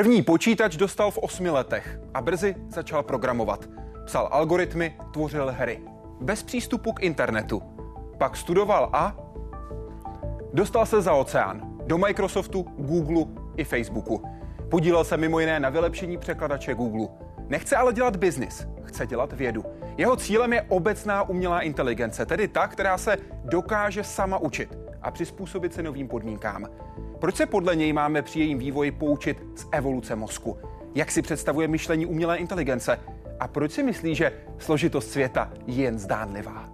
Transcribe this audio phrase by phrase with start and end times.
[0.00, 3.68] První počítač dostal v osmi letech a brzy začal programovat.
[4.04, 5.80] Psal algoritmy, tvořil hry.
[6.20, 7.62] Bez přístupu k internetu.
[8.18, 9.16] Pak studoval a
[10.52, 11.78] dostal se za oceán.
[11.86, 13.24] Do Microsoftu, Google
[13.56, 14.24] i Facebooku.
[14.70, 17.08] Podílel se mimo jiné na vylepšení překladače Google.
[17.48, 19.64] Nechce ale dělat biznis, chce dělat vědu.
[19.96, 25.74] Jeho cílem je obecná umělá inteligence, tedy ta, která se dokáže sama učit a přizpůsobit
[25.74, 26.66] se novým podmínkám.
[27.20, 30.58] Proč se podle něj máme při jejím vývoji poučit z evoluce mozku?
[30.94, 33.00] Jak si představuje myšlení umělé inteligence?
[33.40, 36.70] A proč si myslí, že složitost světa je jen zdánlivá?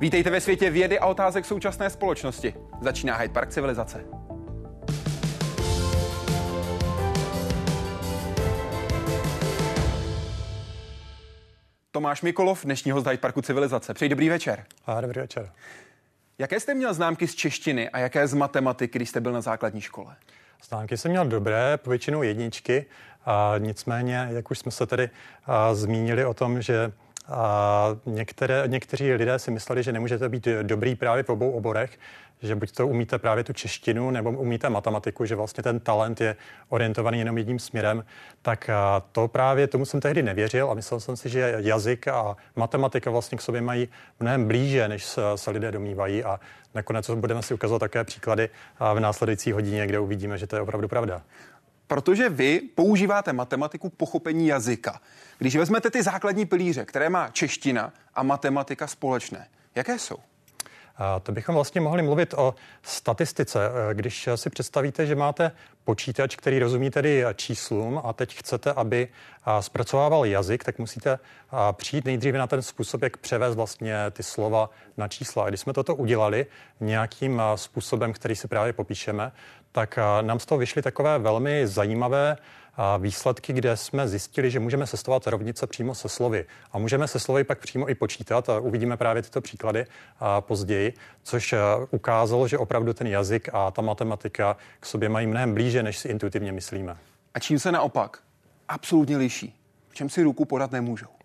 [0.00, 2.54] Vítejte ve světě vědy a otázek současné společnosti.
[2.80, 4.04] Začíná Hyde Park civilizace.
[11.90, 13.94] Tomáš Mikolov, dnešního z Hyde Parku civilizace.
[13.94, 14.64] Přeji dobrý večer.
[14.86, 15.50] A dobrý večer.
[16.40, 19.80] Jaké jste měl známky z češtiny a jaké z matematiky, když jste byl na základní
[19.80, 20.16] škole?
[20.68, 22.86] Známky jsem měl dobré, povětšinou jedničky.
[23.24, 25.10] A nicméně, jak už jsme se tady
[25.46, 26.92] a, zmínili o tom, že
[27.28, 31.98] a některé, někteří lidé si mysleli, že nemůžete být dobrý právě v obou oborech,
[32.42, 36.36] že buď to umíte právě tu češtinu nebo umíte matematiku, že vlastně ten talent je
[36.68, 38.04] orientovaný jenom jedním směrem,
[38.42, 38.70] tak
[39.12, 43.38] to právě tomu jsem tehdy nevěřil a myslel jsem si, že jazyk a matematika vlastně
[43.38, 43.88] k sobě mají
[44.20, 46.40] mnohem blíže, než se, lidé domývají a
[46.74, 48.48] nakonec budeme si ukazovat také příklady
[48.94, 51.22] v následující hodině, kde uvidíme, že to je opravdu pravda.
[51.88, 55.00] Protože vy používáte matematiku pochopení jazyka.
[55.38, 60.16] Když vezmete ty základní pilíře, které má čeština a matematika společné, jaké jsou?
[61.22, 63.60] To bychom vlastně mohli mluvit o statistice.
[63.66, 65.52] Eh, když si představíte, že máte
[65.84, 69.08] počítač, který rozumí tedy číslům a teď chcete, aby
[69.60, 71.18] zpracovával jazyk, tak musíte
[71.72, 75.44] přijít nejdříve na ten způsob, jak převést vlastně ty slova na čísla.
[75.44, 76.46] A když jsme toto udělali
[76.80, 79.32] nějakým způsobem, který si právě popíšeme,
[79.72, 82.36] tak nám z toho vyšly takové velmi zajímavé
[82.98, 86.46] výsledky, kde jsme zjistili, že můžeme sestovat rovnice přímo se slovy.
[86.72, 88.48] A můžeme se slovy pak přímo i počítat.
[88.48, 89.86] A uvidíme právě tyto příklady
[90.40, 91.54] později, což
[91.90, 96.08] ukázalo, že opravdu ten jazyk a ta matematika k sobě mají mnohem blíže, než si
[96.08, 96.96] intuitivně myslíme.
[97.34, 98.18] A čím se naopak
[98.68, 99.60] absolutně liší?
[99.88, 101.17] V čem si ruku podat nemůžou?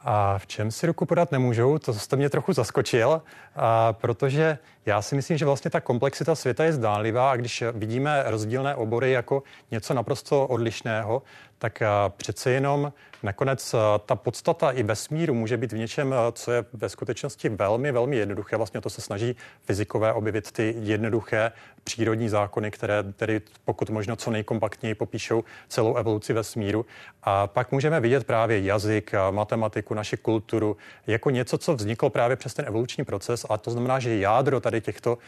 [0.00, 3.22] A v čem si ruku podat nemůžou, to jste mě trochu zaskočil,
[3.56, 8.22] a protože já si myslím, že vlastně ta komplexita světa je zdánlivá a když vidíme
[8.26, 11.22] rozdílné obory jako něco naprosto odlišného,
[11.58, 11.82] tak
[12.16, 12.92] přece jenom
[13.22, 13.74] nakonec
[14.06, 18.56] ta podstata i vesmíru může být v něčem, co je ve skutečnosti velmi, velmi jednoduché.
[18.56, 21.52] Vlastně to se snaží fyzikové objevit ty jednoduché
[21.84, 26.86] přírodní zákony, které tedy pokud možno co nejkompaktněji popíšou celou evoluci vesmíru.
[27.22, 30.76] A pak můžeme vidět právě jazyk, matematiku, naši kulturu
[31.06, 33.46] jako něco, co vzniklo právě přes ten evoluční proces.
[33.48, 35.18] A to znamená, že jádro tady těchto,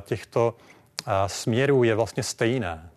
[0.00, 0.54] těchto
[1.26, 2.90] směrů je vlastně stejné.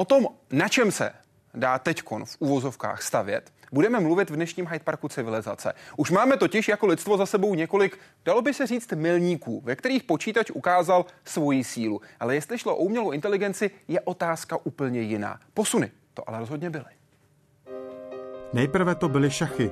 [0.00, 1.12] O tom, na čem se
[1.54, 5.72] dá teďkon v uvozovkách stavět, budeme mluvit v dnešním Hyde Parku civilizace.
[5.96, 10.02] Už máme totiž jako lidstvo za sebou několik, dalo by se říct, milníků, ve kterých
[10.02, 12.00] počítač ukázal svoji sílu.
[12.20, 15.40] Ale jestli šlo o umělou inteligenci, je otázka úplně jiná.
[15.54, 16.90] Posuny to ale rozhodně byly.
[18.52, 19.70] Nejprve to byly šachy,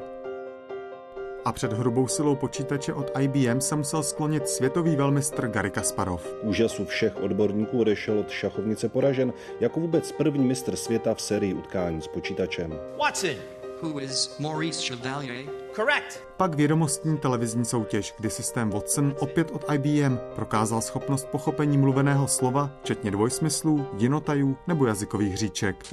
[1.48, 6.22] a před hrubou silou počítače od IBM se musel sklonit světový velmistr Gary Kasparov.
[6.40, 11.54] K úžasu všech odborníků odešel od šachovnice poražen jako vůbec první mistr světa v sérii
[11.54, 12.74] utkání s počítačem.
[12.98, 13.34] Watson,
[13.82, 15.44] who is Maurice Chevalier.
[15.76, 16.20] Correct.
[16.36, 22.70] Pak vědomostní televizní soutěž, kdy systém Watson opět od IBM prokázal schopnost pochopení mluveného slova,
[22.82, 25.84] včetně dvojsmyslů, jinotajů nebo jazykových říček.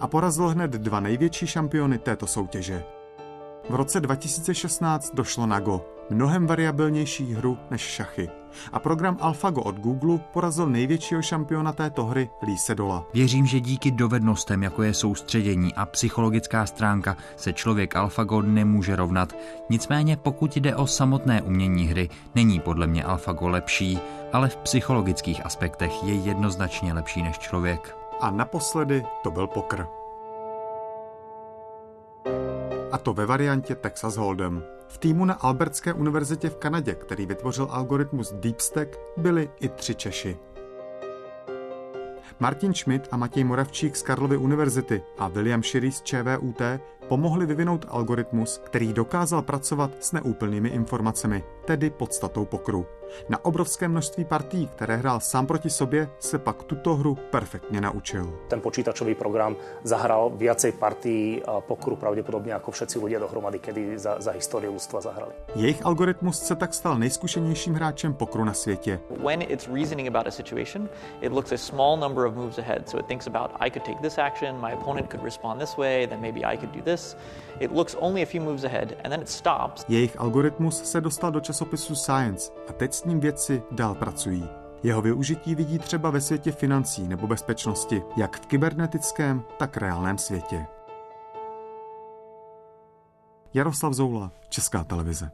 [0.00, 2.84] A porazil hned dva největší šampiony této soutěže.
[3.70, 8.28] V roce 2016 došlo na Go, mnohem variabilnější hru než šachy.
[8.72, 13.06] A program AlphaGo od Google porazil největšího šampiona této hry Lee Sedola.
[13.14, 19.32] Věřím, že díky dovednostem, jako je soustředění a psychologická stránka, se člověk AlphaGo nemůže rovnat.
[19.70, 23.98] Nicméně, pokud jde o samotné umění hry, není podle mě AlphaGo lepší,
[24.32, 27.96] ale v psychologických aspektech je jednoznačně lepší než člověk.
[28.20, 29.86] A naposledy to byl pokr
[32.92, 34.62] a to ve variantě Texas Hold'em.
[34.88, 40.36] V týmu na Albertské univerzitě v Kanadě, který vytvořil algoritmus DeepStack, byli i tři Češi.
[42.40, 46.62] Martin Schmidt a Matěj Moravčík z Karlovy univerzity a William Shiri z ČVUT
[47.08, 51.44] pomohli vyvinout algoritmus, který dokázal pracovat s neúplnými informacemi.
[51.64, 52.86] Tedy podstatou pokru.
[53.28, 58.38] Na obrovské množství partí, které hrál sám proti sobě, se pak tuto hru perfektně naučil.
[58.48, 64.30] Ten počítačový program zahral viacej partí pokru pravděpodobně jako všetci lidé dohromady, kedy za, za
[64.32, 65.32] historii ľudstva zahrali.
[65.54, 69.00] Jejich algoritmus se tak stal nejzkušenějším hráčem pokru na světě.
[69.22, 70.88] When it's reasoning about a situation,
[71.20, 72.88] it looks a small number of moves ahead.
[72.88, 76.06] So it thinks about I could take this action, my opponent could respond this way,
[76.06, 77.16] then maybe I could do this.
[77.60, 79.84] It looks only a few moves ahead and then it stops.
[79.88, 84.48] Jejich algoritmus se dostal do časopisu Science a teď s ním vědci dál pracují.
[84.82, 90.66] Jeho využití vidí třeba ve světě financí nebo bezpečnosti, jak v kybernetickém, tak reálném světě.
[93.54, 95.30] Jaroslav Zoula, Česká televize.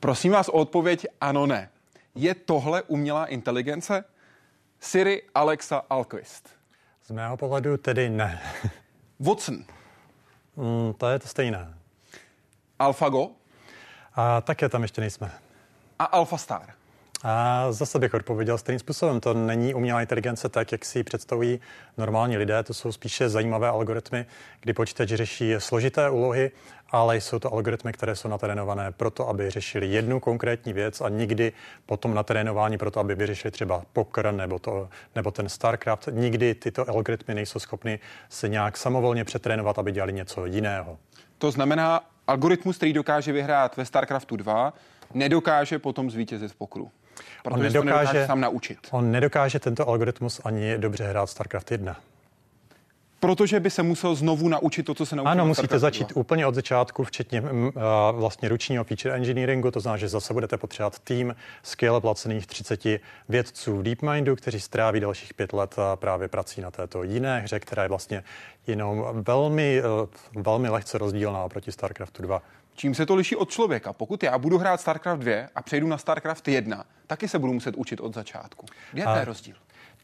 [0.00, 1.70] Prosím vás o odpověď ano, ne.
[2.14, 4.04] Je tohle umělá inteligence?
[4.80, 6.48] Siri, Alexa, Alquist.
[7.04, 8.40] Z mého pohledu tedy ne.
[9.20, 9.64] Watson.
[10.56, 11.74] Mm, to je to stejné.
[12.78, 13.30] AlphaGo.
[14.16, 15.30] A také tam ještě nejsme.
[15.98, 16.72] A AlphaStar.
[17.22, 19.20] A zase bych odpověděl stejným způsobem.
[19.20, 21.60] To není umělá inteligence tak, jak si ji představují
[21.98, 22.62] normální lidé.
[22.62, 24.26] To jsou spíše zajímavé algoritmy,
[24.60, 26.50] kdy počítač řeší složité úlohy,
[26.90, 31.52] ale jsou to algoritmy, které jsou natrénované proto, aby řešili jednu konkrétní věc a nikdy
[31.86, 36.08] potom natrénování proto, aby vyřešili třeba poker nebo, to, nebo ten StarCraft.
[36.10, 37.98] Nikdy tyto algoritmy nejsou schopny
[38.28, 40.98] se nějak samovolně přetrénovat, aby dělali něco jiného.
[41.38, 44.72] To znamená, algoritmus, který dokáže vyhrát ve StarCraftu 2,
[45.14, 46.90] nedokáže potom zvítězit v pokru.
[47.42, 48.78] Protože on nedokáže, to nedokáže sám naučit.
[48.90, 51.96] On nedokáže tento algoritmus ani dobře hrát StarCraft 1.
[53.20, 55.30] Protože by se musel znovu naučit to, co se naučil.
[55.30, 57.48] Ano, musíte začít úplně od začátku, včetně uh,
[58.12, 62.80] vlastně ručního feature engineeringu, to znamená, že zase budete potřebovat tým skvěle placených 30
[63.28, 67.82] vědců v DeepMindu, kteří stráví dalších pět let právě prací na této jiné hře, která
[67.82, 68.24] je vlastně
[68.66, 69.82] jenom velmi,
[70.34, 72.42] uh, velmi lehce rozdílná oproti StarCraftu 2.
[72.74, 73.92] Čím se to liší od člověka?
[73.92, 77.74] Pokud já budu hrát StarCraft 2 a přejdu na StarCraft 1, taky se budu muset
[77.76, 78.66] učit od začátku.
[78.92, 79.54] Kde je rozdíl?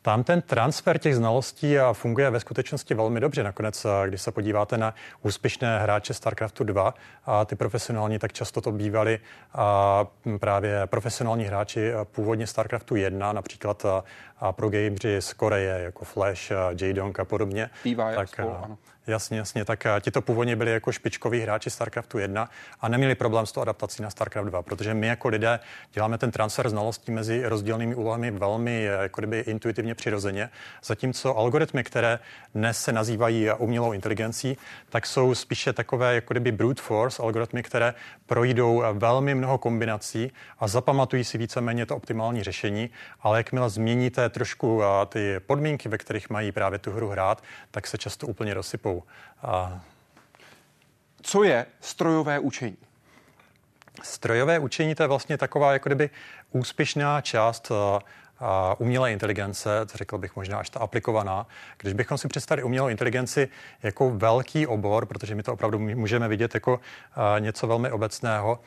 [0.02, 3.42] Tam ten transfer těch znalostí funguje ve skutečnosti velmi dobře.
[3.42, 6.94] Nakonec, když se podíváte na úspěšné hráče StarCraftu 2,
[7.26, 9.20] a ty profesionální, tak často to bývali
[9.54, 10.06] a
[10.38, 13.86] právě profesionální hráči původně StarCraftu 1, například
[14.40, 17.70] a pro gameři z Koreje, jako Flash, J-Dong a podobně.
[17.84, 18.78] Bývá tak, spolu, ano.
[19.06, 19.64] Jasně, jasně.
[19.64, 22.50] Tak ti to původně byli jako špičkoví hráči StarCraftu 1
[22.80, 25.60] a neměli problém s tou adaptací na StarCraft 2, protože my jako lidé
[25.92, 30.50] děláme ten transfer znalostí mezi rozdílnými úlohami velmi jako kdyby intuitivně přirozeně,
[30.84, 32.18] zatímco algoritmy, které
[32.54, 34.56] dnes se nazývají umělou inteligencí,
[34.90, 37.94] tak jsou spíše takové jako kdyby brute force algoritmy, které
[38.26, 42.90] projdou velmi mnoho kombinací a zapamatují si víceméně to optimální řešení,
[43.20, 47.98] ale jakmile změníte trošku ty podmínky, ve kterých mají právě tu hru hrát, tak se
[47.98, 48.91] často úplně rozsypou.
[49.42, 49.80] A...
[51.22, 52.76] Co je strojové učení?
[54.02, 56.10] Strojové učení to je vlastně taková jako kdyby
[56.50, 57.72] úspěšná část
[58.38, 61.46] a umělé inteligence, řekl bych možná až ta aplikovaná.
[61.78, 63.48] Když bychom si představili umělou inteligenci
[63.82, 66.80] jako velký obor, protože my to opravdu můžeme vidět jako
[67.38, 68.58] něco velmi obecného,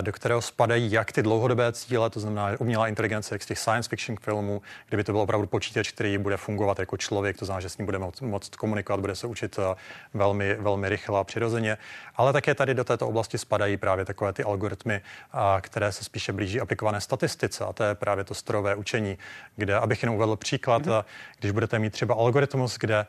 [0.00, 3.88] do kterého spadají jak ty dlouhodobé cíle, to znamená umělá inteligence, jak z těch science
[3.88, 7.68] fiction filmů, kdyby to byl opravdu počítač, který bude fungovat jako člověk, to znamená, že
[7.68, 9.74] s ním bude moct komunikovat, bude se učit eh,
[10.14, 11.78] velmi, velmi rychle a přirozeně.
[12.16, 15.00] Ale také tady do této oblasti spadají právě takové ty algoritmy,
[15.60, 19.18] které se spíše blíží aplikované statistice, a to je právě to strojové učení,
[19.56, 21.04] kde, abych jenom uvedl příklad, mm-hmm.
[21.40, 23.06] když budete mít třeba algoritmus, kde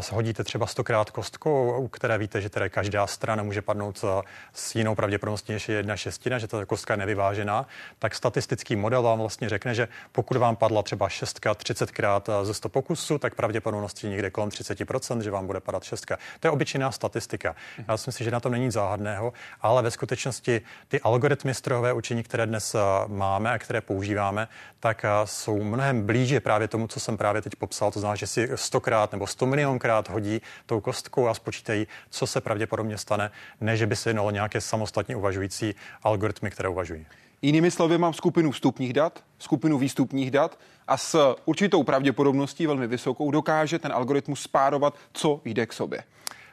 [0.00, 4.22] shodíte třeba stokrát kostkou, u které víte, že tedy každá strana může padnout eh,
[4.52, 7.66] s jinou pravděpodobností než je jedna šestina, že ta kostka je nevyvážená,
[7.98, 12.68] tak statistický model vám vlastně řekne, že pokud vám padla třeba šestka 30krát ze 100
[12.68, 16.18] pokusů, tak pravděpodobností někde kolem 30%, že vám bude padat šestka.
[16.40, 17.56] To je obyčejná statistika.
[17.88, 22.22] Já si myslím, že na tom není záhadného, ale ve skutečnosti ty algoritmy strojové učení,
[22.22, 24.48] které dnes máme a které používáme,
[24.80, 27.90] tak jsou mnohem blíže právě tomu, co jsem právě teď popsal.
[27.90, 32.40] To znamená, že si stokrát nebo sto milionkrát hodí tou kostkou a spočítají, co se
[32.40, 33.30] pravděpodobně stane,
[33.60, 37.06] než by se jednalo nějaké samostatné samostatně uvažující algoritmy, které uvažují.
[37.42, 40.58] Jinými slovy, mám skupinu vstupních dat, skupinu výstupních dat
[40.88, 46.04] a s určitou pravděpodobností, velmi vysokou, dokáže ten algoritmus spárovat, co jde k sobě.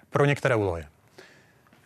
[0.09, 0.85] Pro některé úlohy.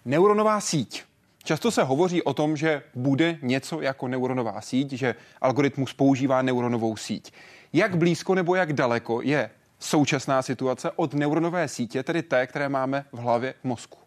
[0.05, 1.03] Neuronová síť.
[1.43, 6.98] Často se hovoří o tom, že bude něco jako neuronová síť, že algoritmus používá neuronovou
[6.98, 7.33] síť.
[7.74, 13.05] Jak blízko nebo jak daleko je současná situace od neuronové sítě, tedy té, které máme
[13.12, 14.02] v hlavě v mozku?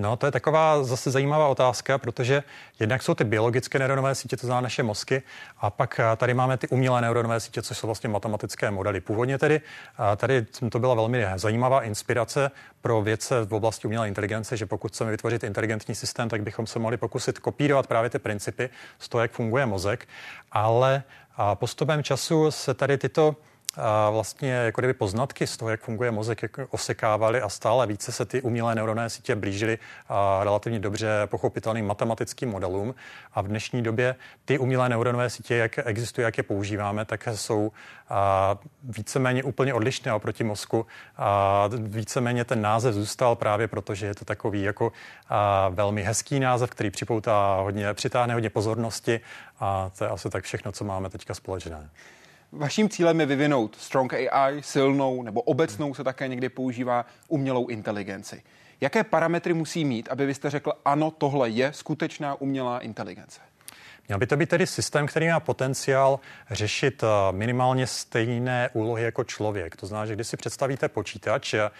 [0.00, 2.42] No, to je taková zase zajímavá otázka, protože
[2.80, 5.22] jednak jsou ty biologické neuronové sítě, to znamená naše mozky,
[5.58, 9.00] a pak tady máme ty umělé neuronové sítě, což jsou vlastně matematické modely.
[9.00, 9.60] Původně tedy
[10.16, 12.50] tady to byla velmi zajímavá inspirace
[12.80, 16.78] pro vědce v oblasti umělé inteligence, že pokud chceme vytvořit inteligentní systém, tak bychom se
[16.78, 20.08] mohli pokusit kopírovat právě ty principy z toho, jak funguje mozek,
[20.52, 21.02] ale
[21.54, 23.36] postupem času se tady tyto
[23.76, 28.12] a vlastně jako kdyby poznatky z toho, jak funguje mozek, jak osekávaly a stále více
[28.12, 32.94] se ty umělé neuronové sítě blížily a relativně dobře pochopitelným matematickým modelům.
[33.34, 37.72] A v dnešní době ty umělé neuronové sítě, jak existují, jak je používáme, tak jsou
[38.08, 40.86] a víceméně úplně odlišné oproti mozku.
[41.16, 44.92] A víceméně ten název zůstal právě proto, že je to takový jako
[45.28, 49.20] a velmi hezký název, který připoutá hodně, přitáhne hodně pozornosti
[49.60, 51.90] a to je asi tak všechno, co máme teďka společné.
[52.52, 58.42] Vaším cílem je vyvinout strong AI, silnou nebo obecnou se také někdy používá umělou inteligenci.
[58.80, 63.40] Jaké parametry musí mít, aby vy jste řekl, ano, tohle je skutečná umělá inteligence?
[64.08, 69.24] Měl by to být tedy systém, který má potenciál řešit eh, minimálně stejné úlohy jako
[69.24, 69.76] člověk.
[69.76, 71.70] To znamená, že když si představíte počítač, eh,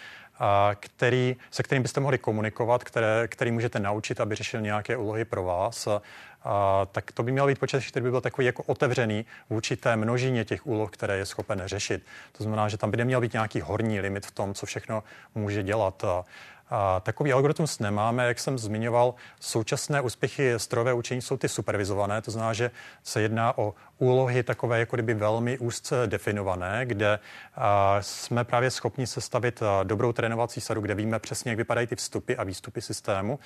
[0.81, 5.45] který, se kterým byste mohli komunikovat, které, který můžete naučit, aby řešil nějaké úlohy pro
[5.45, 5.89] vás,
[6.45, 9.97] a, tak to by měl být počítač, který by byl takový jako otevřený vůči té
[9.97, 12.03] množině těch úloh, které je schopen řešit.
[12.33, 15.05] To znamená, že tam by neměl být nějaký horní limit v tom, co všechno
[15.35, 16.05] může dělat.
[16.05, 16.25] A,
[17.01, 19.15] takový algoritmus nemáme, jak jsem zmiňoval.
[19.41, 22.71] Současné úspěchy strojové učení jsou ty supervizované, to znamená, že
[23.03, 27.19] se jedná o úlohy takové jako kdyby velmi úzce definované, kde
[27.57, 31.97] a, jsme právě schopni sestavit a, dobrou trénovací sadu, kde víme přesně, jak vypadají ty
[31.97, 33.39] vstupy a výstupy systému.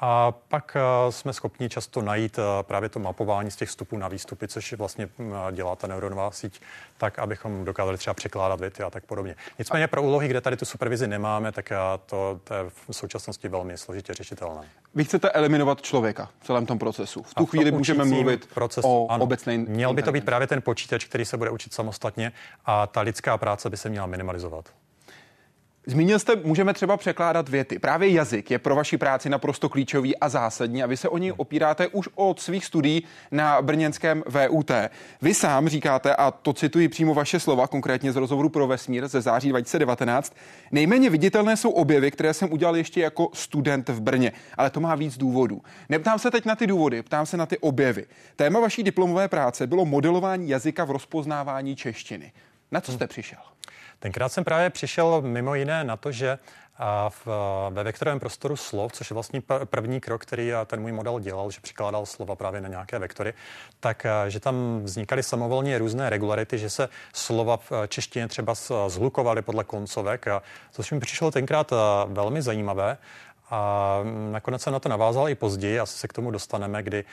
[0.00, 4.08] A pak a, jsme schopni často najít a, právě to mapování z těch vstupů na
[4.08, 6.60] výstupy, což vlastně a, dělá ta neuronová síť,
[6.98, 9.36] tak abychom dokázali třeba překládat věty a tak podobně.
[9.58, 13.48] Nicméně pro úlohy, kde tady tu supervizi nemáme, tak a, to, to je v současnosti
[13.48, 14.62] velmi složitě řešitelné.
[14.94, 17.22] Vy chcete eliminovat člověka v celém tom procesu.
[17.22, 20.62] V tu chvíli můžeme mluvit procesu, o ano, obecné Měl by to být právě ten
[20.62, 22.32] počítač, který se bude učit samostatně
[22.66, 24.74] a ta lidská práce by se měla minimalizovat.
[25.90, 27.78] Zmínil jste, můžeme třeba překládat věty.
[27.78, 31.32] Právě jazyk je pro vaši práci naprosto klíčový a zásadní a vy se o něj
[31.36, 34.70] opíráte už od svých studií na brněnském VUT.
[35.22, 39.20] Vy sám říkáte, a to cituji přímo vaše slova, konkrétně z rozhovoru pro vesmír ze
[39.20, 40.36] září 2019,
[40.72, 44.94] nejméně viditelné jsou objevy, které jsem udělal ještě jako student v Brně, ale to má
[44.94, 45.62] víc důvodů.
[45.88, 48.06] Neptám se teď na ty důvody, ptám se na ty objevy.
[48.36, 52.32] Téma vaší diplomové práce bylo modelování jazyka v rozpoznávání češtiny.
[52.72, 53.38] Na co jste přišel?
[54.00, 56.38] Tenkrát jsem právě přišel mimo jiné na to, že
[57.08, 57.26] v,
[57.70, 61.60] ve vektorovém prostoru slov, což je vlastně první krok, který ten můj model dělal, že
[61.60, 63.34] přikládal slova právě na nějaké vektory,
[63.80, 68.54] tak že tam vznikaly samovolně různé regularity, že se slova v češtině třeba
[68.88, 70.26] zhlukovaly podle koncovek,
[70.70, 71.72] což mi přišlo tenkrát
[72.06, 72.98] velmi zajímavé.
[73.50, 73.98] A
[74.32, 77.04] nakonec jsem na to navázal i později, asi se k tomu dostaneme, kdy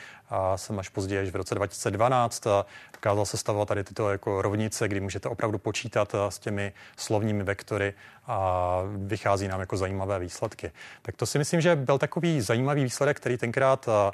[0.56, 2.44] jsem až později, až v roce 2012,
[2.92, 7.94] dokázal se stavovat tady tyto jako rovnice, kdy můžete opravdu počítat s těmi slovními vektory
[8.26, 10.72] a vychází nám jako zajímavé výsledky.
[11.02, 14.12] Tak to si myslím, že byl takový zajímavý výsledek, který tenkrát a,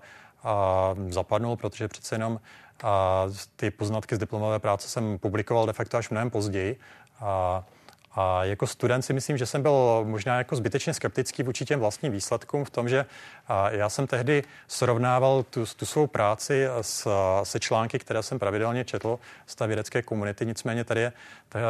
[1.08, 2.40] zapadnul, protože přece jenom
[2.82, 3.24] a
[3.56, 6.78] ty poznatky z diplomové práce jsem publikoval de facto až mnohem později.
[7.20, 7.64] A,
[8.14, 12.12] a jako student si myslím, že jsem byl možná jako zbytečně skeptický vůči těm vlastním
[12.12, 13.06] výsledkům v tom, že
[13.70, 17.08] já jsem tehdy srovnával tu, tu svou práci s,
[17.42, 20.46] se články, které jsem pravidelně četl z té vědecké komunity.
[20.46, 21.12] Nicméně tady je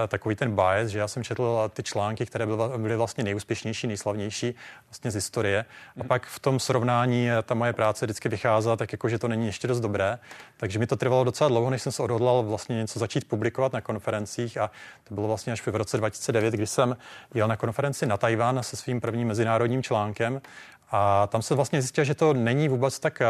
[0.09, 2.47] takový ten bias, že já jsem četl ty články, které
[2.77, 4.55] byly vlastně nejúspěšnější, nejslavnější
[4.89, 5.65] vlastně z historie.
[5.97, 6.09] A mhm.
[6.09, 9.69] pak v tom srovnání ta moje práce vždycky vycházela tak jako, že to není ještě
[9.69, 10.19] dost dobré.
[10.65, 13.81] Takže mi to trvalo docela dlouho, než jsem se odhodlal vlastně něco začít publikovat na
[13.81, 14.71] konferencích a
[15.05, 16.97] to bylo vlastně až v roce 2009, kdy jsem
[17.35, 20.43] jel na konferenci na Tajván se svým prvním mezinárodním článkem.
[20.91, 23.23] A tam se vlastně zjistil, že to není vůbec tak,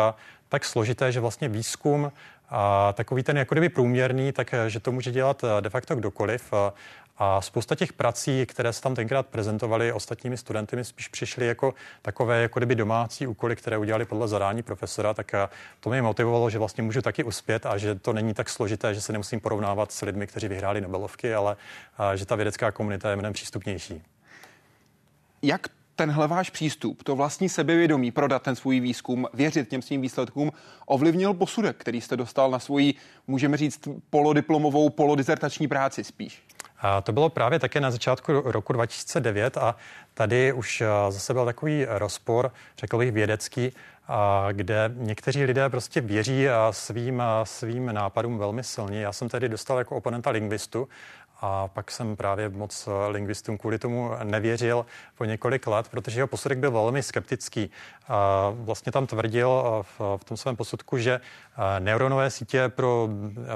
[0.49, 2.13] tak složité, že vlastně výzkum
[2.57, 6.53] a takový ten jako kdyby průměrný, tak že to může dělat de facto kdokoliv.
[7.19, 11.75] A spousta těch prací, které se tam tenkrát prezentovaly ostatními studenty, mi spíš přišly jako
[12.03, 15.33] takové jako kdyby domácí úkoly, které udělali podle zadání profesora, tak
[15.81, 19.01] to mě motivovalo, že vlastně můžu taky uspět a že to není tak složité, že
[19.01, 21.57] se nemusím porovnávat s lidmi, kteří vyhráli Nobelovky, ale
[22.15, 24.03] že ta vědecká komunita je mnohem přístupnější.
[25.43, 25.67] Jak
[25.97, 30.53] tenhle váš přístup, to vlastní sebevědomí prodat ten svůj výzkum, věřit těm svým výsledkům,
[30.87, 32.95] ovlivnil posudek, který jste dostal na svoji,
[33.27, 36.43] můžeme říct, polodiplomovou, polodizertační práci spíš?
[36.81, 39.77] A to bylo právě také na začátku roku 2009 a
[40.15, 43.73] tady už zase byl takový rozpor, řekl bych vědecký,
[44.53, 49.01] kde někteří lidé prostě věří svým, svým nápadům velmi silně.
[49.01, 50.89] Já jsem tedy dostal jako oponenta lingvistu
[51.41, 54.87] a pak jsem právě moc lingvistům kvůli tomu nevěřil
[55.19, 57.71] po několik let, protože jeho posudek byl velmi skeptický.
[58.53, 59.65] Vlastně tam tvrdil
[59.99, 61.21] v, tom svém posudku, že
[61.79, 63.09] neuronové sítě pro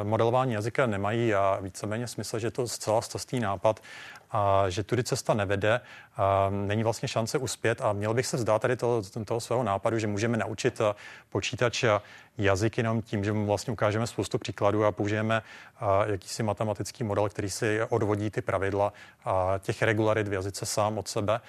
[0.02, 3.80] modelování jazyka nemají a víceméně smysl, že je to zcela stostý nápad
[4.30, 5.80] a že tudy cesta nevede,
[6.16, 9.98] a není vlastně šance uspět a měl bych se vzdát tady toho, toho svého nápadu,
[9.98, 10.80] že můžeme naučit
[11.30, 11.84] počítač
[12.38, 15.42] jazyk jenom tím, že mu vlastně ukážeme spoustu příkladů a použijeme
[16.06, 18.92] jakýsi matematický model, který si odvodí ty pravidla
[19.24, 21.40] a těch regularit v jazyce sám od sebe.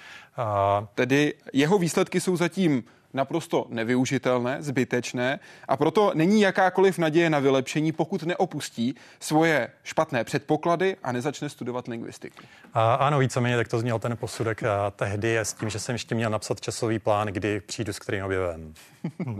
[0.94, 7.92] Tedy jeho výsledky jsou zatím naprosto nevyužitelné, zbytečné a proto není jakákoliv naděje na vylepšení,
[7.92, 12.42] pokud neopustí svoje špatné předpoklady a nezačne studovat lingvistiku.
[12.74, 16.14] A, ano, víceméně tak to zněl ten posudek a tehdy s tím, že jsem ještě
[16.14, 18.74] měl napsat časový plán, kdy přijdu s kterým objevem.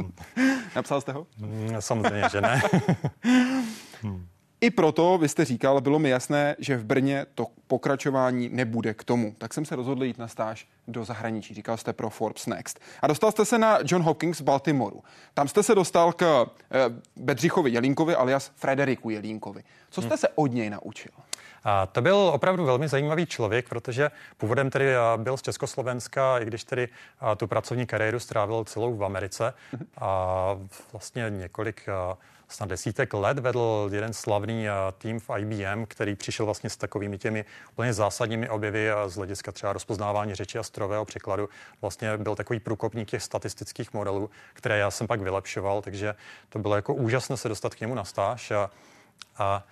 [0.77, 1.27] Napsal jste ho?
[1.39, 2.63] Mm, samozřejmě, že ne.
[4.61, 9.05] I proto, vy jste říkal, bylo mi jasné, že v Brně to pokračování nebude k
[9.05, 9.35] tomu.
[9.39, 11.55] Tak jsem se rozhodl jít na stáž do zahraničí.
[11.55, 12.81] Říkal jste pro Forbes Next.
[13.03, 15.03] A dostal jste se na John Hopkins v Baltimoru.
[15.35, 16.79] Tam jste se dostal k eh,
[17.17, 19.63] Bedřichovi Jelínkovi alias Frederiku Jelínkovi.
[19.91, 20.19] Co jste hmm.
[20.19, 21.13] se od něj naučil?
[21.65, 24.87] A to byl opravdu velmi zajímavý člověk, protože původem tedy
[25.17, 26.89] byl z Československa, i když tedy
[27.37, 29.87] tu pracovní kariéru strávil celou v Americe mhm.
[30.01, 30.59] a
[30.93, 31.87] vlastně několik
[32.51, 34.67] snad desítek let vedl jeden slavný
[34.99, 39.73] tým v IBM, který přišel vlastně s takovými těmi úplně zásadními objevy z hlediska třeba
[39.73, 41.49] rozpoznávání řeči a strojového překladu.
[41.81, 46.15] Vlastně byl takový průkopník těch statistických modelů, které já jsem pak vylepšoval, takže
[46.49, 48.51] to bylo jako úžasné se dostat k němu na stáž.
[48.51, 48.71] A
[49.39, 49.65] a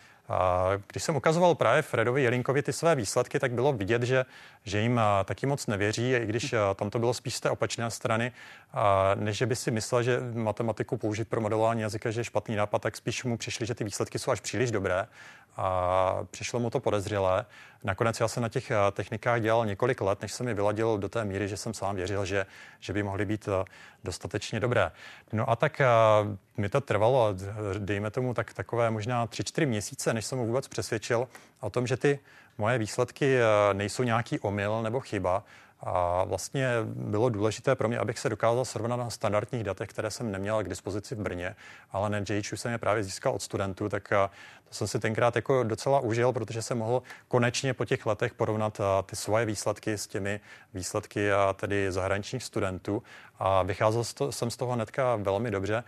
[0.90, 4.24] když jsem ukazoval právě Fredovi Jelinkovi ty své výsledky, tak bylo vidět, že,
[4.64, 8.32] že jim taky moc nevěří, i když tam to bylo spíš z té opačné strany,
[9.14, 12.82] než že by si myslel, že matematiku použít pro modelování jazyka, že je špatný nápad,
[12.82, 15.06] tak spíš mu přišli, že ty výsledky jsou až příliš dobré
[15.58, 17.46] a přišlo mu to podezřelé.
[17.84, 21.24] Nakonec já jsem na těch technikách dělal několik let, než jsem je vyladil do té
[21.24, 22.46] míry, že jsem sám věřil, že,
[22.80, 23.48] že by mohly být
[24.04, 24.92] dostatečně dobré.
[25.32, 25.80] No a tak
[26.56, 27.34] mi to trvalo,
[27.78, 31.28] dejme tomu tak takové možná 3-4 měsíce, než jsem mu vůbec přesvědčil
[31.60, 32.18] o tom, že ty
[32.58, 33.38] moje výsledky
[33.72, 35.44] nejsou nějaký omyl nebo chyba,
[35.80, 40.32] a vlastně bylo důležité pro mě, abych se dokázal srovnat na standardních datech, které jsem
[40.32, 41.56] neměl k dispozici v Brně,
[41.90, 44.08] ale na JHU jsem je právě získal od studentů, tak
[44.68, 48.80] to jsem si tenkrát jako docela užil, protože jsem mohl konečně po těch letech porovnat
[49.06, 50.40] ty svoje výsledky s těmi
[50.74, 53.02] výsledky a tedy zahraničních studentů.
[53.38, 55.84] A vycházel jsem z toho hnedka velmi dobře.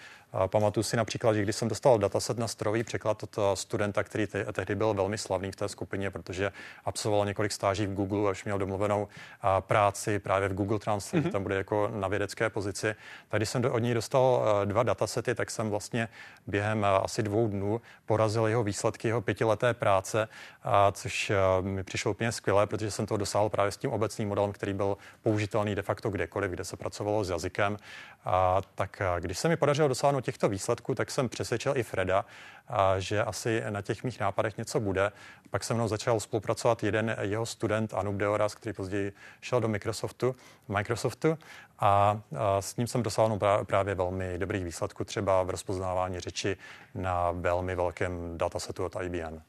[0.46, 4.26] Pamatuju si například, že když jsem dostal dataset na strojový překlad od eh, studenta, který
[4.26, 6.52] te- tehdy byl velmi slavný v té skupině, protože
[6.84, 11.28] absolvoval několik stáží v Google a už měl domluvenou eh, práci právě v Google Translate,
[11.28, 11.32] mm-hmm.
[11.32, 12.94] tam bude jako na vědecké pozici.
[13.28, 16.08] Tak když jsem do, od něj dostal eh, dva datasety, tak jsem vlastně
[16.46, 20.28] během asi dvou dnů porazil jeho výsledky jeho pětileté práce,
[20.62, 24.52] a což mi přišlo úplně skvělé, protože jsem to dosáhl právě s tím obecným modelem,
[24.52, 27.76] který byl použitelný de facto kdekoliv, kde se pracovalo s jazykem.
[28.24, 32.24] A tak když se mi podařilo dosáhnout těchto výsledků, tak jsem přesvědčil i Freda,
[32.68, 35.12] a že asi na těch mých nápadech něco bude.
[35.50, 40.36] Pak se mnou začal spolupracovat jeden jeho student, Anup Deoras, který později šel do Microsoftu,
[40.68, 41.38] Microsoftu
[41.78, 46.56] a, a s ním jsem dosáhnul právě velmi dobrých výsledků, třeba v rozpoznávání řeči
[46.94, 49.40] na velmi velkém datasetu od IBM.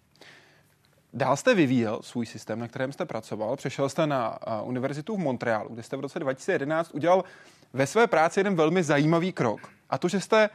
[1.13, 3.55] Dál jste vyvíjel svůj systém, na kterém jste pracoval.
[3.55, 7.23] Přešel jste na univerzitu v Montrealu, kde jste v roce 2011 udělal
[7.73, 9.69] ve své práci jeden velmi zajímavý krok.
[9.89, 10.49] A to, že jste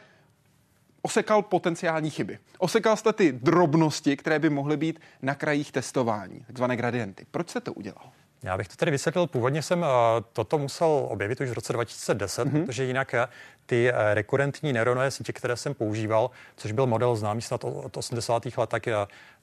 [1.02, 2.38] osekal potenciální chyby.
[2.58, 7.26] Osekal jste ty drobnosti, které by mohly být na krajích testování, takzvané gradienty.
[7.30, 8.12] Proč jste to udělal?
[8.42, 9.26] Já bych to tedy vysvětlil.
[9.26, 9.86] Původně jsem uh,
[10.32, 12.66] toto musel objevit už v roce 2010, mm-hmm.
[12.66, 13.20] protože jinak uh,
[13.66, 18.46] ty uh, rekurentní neuronové sítě, které jsem používal, což byl model známý snad od 80.
[18.56, 18.86] let, tak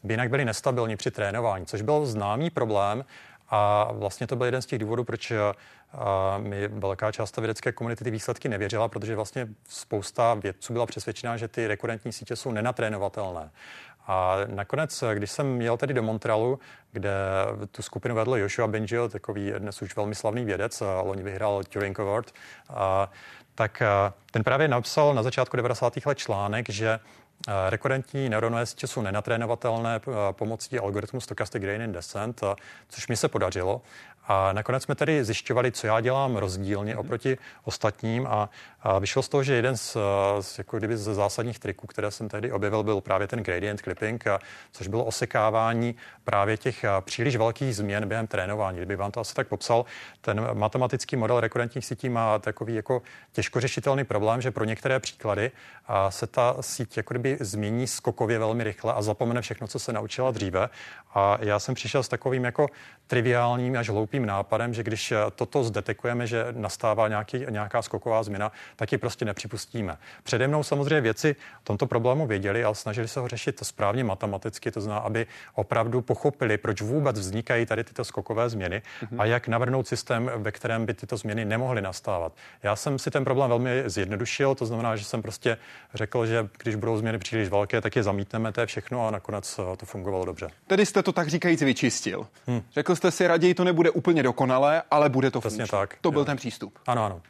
[0.04, 3.06] by jinak byly nestabilní při trénování, což byl známý problém.
[3.50, 5.34] A vlastně to byl jeden z těch důvodů, proč
[5.94, 11.38] a mi velká část vědecké komunity ty výsledky nevěřila, protože vlastně spousta vědců byla přesvědčená,
[11.38, 13.52] že ty rekurentní sítě jsou nenatrénovatelné.
[14.08, 16.60] A nakonec, když jsem jel tedy do Montrealu,
[16.92, 17.12] kde
[17.72, 22.00] tu skupinu vedl Joshua Bengio, takový dnes už velmi slavný vědec, a loni vyhrál Turing
[22.00, 22.32] Award,
[23.56, 23.84] tak
[24.32, 25.94] ten právě napsal na začátku 90.
[26.06, 27.00] let článek, že
[27.70, 30.02] Rekurentní neuronové sítě jsou nenatrénovatelné
[30.32, 32.42] pomocí algoritmu Stochastic Gradient Descent,
[32.90, 33.82] což mi se podařilo.
[34.28, 38.50] A nakonec jsme tedy zjišťovali, co já dělám rozdílně oproti ostatním a,
[39.00, 39.98] vyšlo z toho, že jeden z,
[40.42, 44.24] z jako kdyby ze zásadních triků, které jsem tehdy objevil, byl právě ten gradient clipping,
[44.72, 48.78] což bylo osekávání právě těch příliš velkých změn během trénování.
[48.78, 49.86] Kdyby vám to asi tak popsal,
[50.22, 53.02] ten matematický model rekurentních sítí má takový jako
[53.32, 55.52] těžko řešitelný problém, že pro některé příklady
[56.10, 60.32] se ta síť jako kdyby změní skokově velmi rychle a zapomene všechno, co se naučila
[60.32, 60.70] dříve.
[61.14, 62.68] A já jsem přišel s takovým jako
[63.08, 68.92] triviálním až hloupým nápadem, že když toto zdetekujeme, že nastává nějaký, nějaká skoková změna, tak
[68.92, 69.98] ji prostě nepřipustíme.
[70.24, 74.72] Přede mnou samozřejmě věci o tomto problému věděli, ale snažili se ho řešit správně matematicky,
[74.72, 79.22] to znamená, aby opravdu pochopili, proč vůbec vznikají tady tyto skokové změny mm-hmm.
[79.22, 82.34] a jak navrhnout systém, ve kterém by tyto změny nemohly nastávat.
[82.64, 85.58] Já jsem si ten problém velmi zjednodušil, to znamená, že jsem prostě
[85.94, 89.60] řekl, že když budou změny příliš velké, tak je zamítneme, to je všechno a nakonec
[89.78, 90.48] to fungovalo dobře.
[90.68, 92.28] Tedy jste to tak říkajíc vyčistil.
[92.48, 92.62] Hmm.
[92.74, 95.78] Řekl jste si, raději to nebude úplně dokonalé, ale bude to Přesně funkční.
[95.78, 95.96] tak.
[96.02, 96.26] To byl jo.
[96.26, 96.80] ten přístup.
[96.88, 97.22] Ano, ano.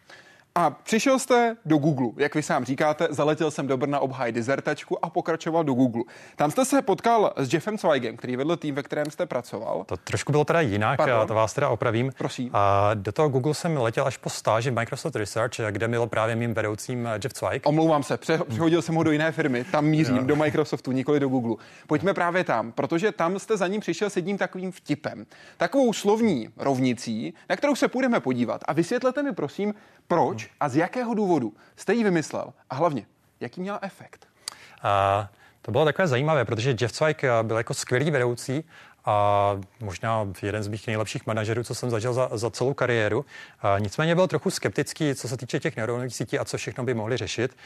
[0.56, 5.06] A přišel jste do Google, jak vy sám říkáte, zaletěl jsem do Brna obhájit dizertačku
[5.06, 6.04] a pokračoval do Google.
[6.36, 9.84] Tam jste se potkal s Jeffem Zweigem, který vedl tým, ve kterém jste pracoval.
[9.86, 11.28] To trošku bylo teda jinak, Pardon.
[11.28, 12.12] to vás teda opravím.
[12.18, 12.50] Prosím.
[12.54, 16.36] A do toho Google jsem letěl až po stáži v Microsoft Research, kde byl právě
[16.36, 17.66] mým vedoucím Jeff Zweig.
[17.66, 20.24] Omlouvám se, přehodil jsem ho do jiné firmy, tam mířím, jo.
[20.24, 21.56] do Microsoftu, nikoli do Google.
[21.88, 25.26] Pojďme právě tam, protože tam jste za ním přišel s jedním takovým vtipem.
[25.58, 28.62] Takovou slovní rovnicí, na kterou se půjdeme podívat.
[28.66, 29.74] A vysvětlete mi prosím,
[30.14, 33.06] proč a z jakého důvodu jste ji vymyslel a hlavně,
[33.40, 34.28] jaký měl efekt?
[34.84, 35.30] A
[35.62, 38.64] to bylo takové zajímavé, protože Jeff Zweig eh, byl jako skvělý vedoucí
[39.06, 43.26] a možná jeden z mých nejlepších manažerů, co jsem zažil za, za celou kariéru.
[43.62, 46.94] A nicméně byl trochu skeptický, co se týče těch neuronových sítí a co všechno by
[46.94, 47.58] mohli řešit.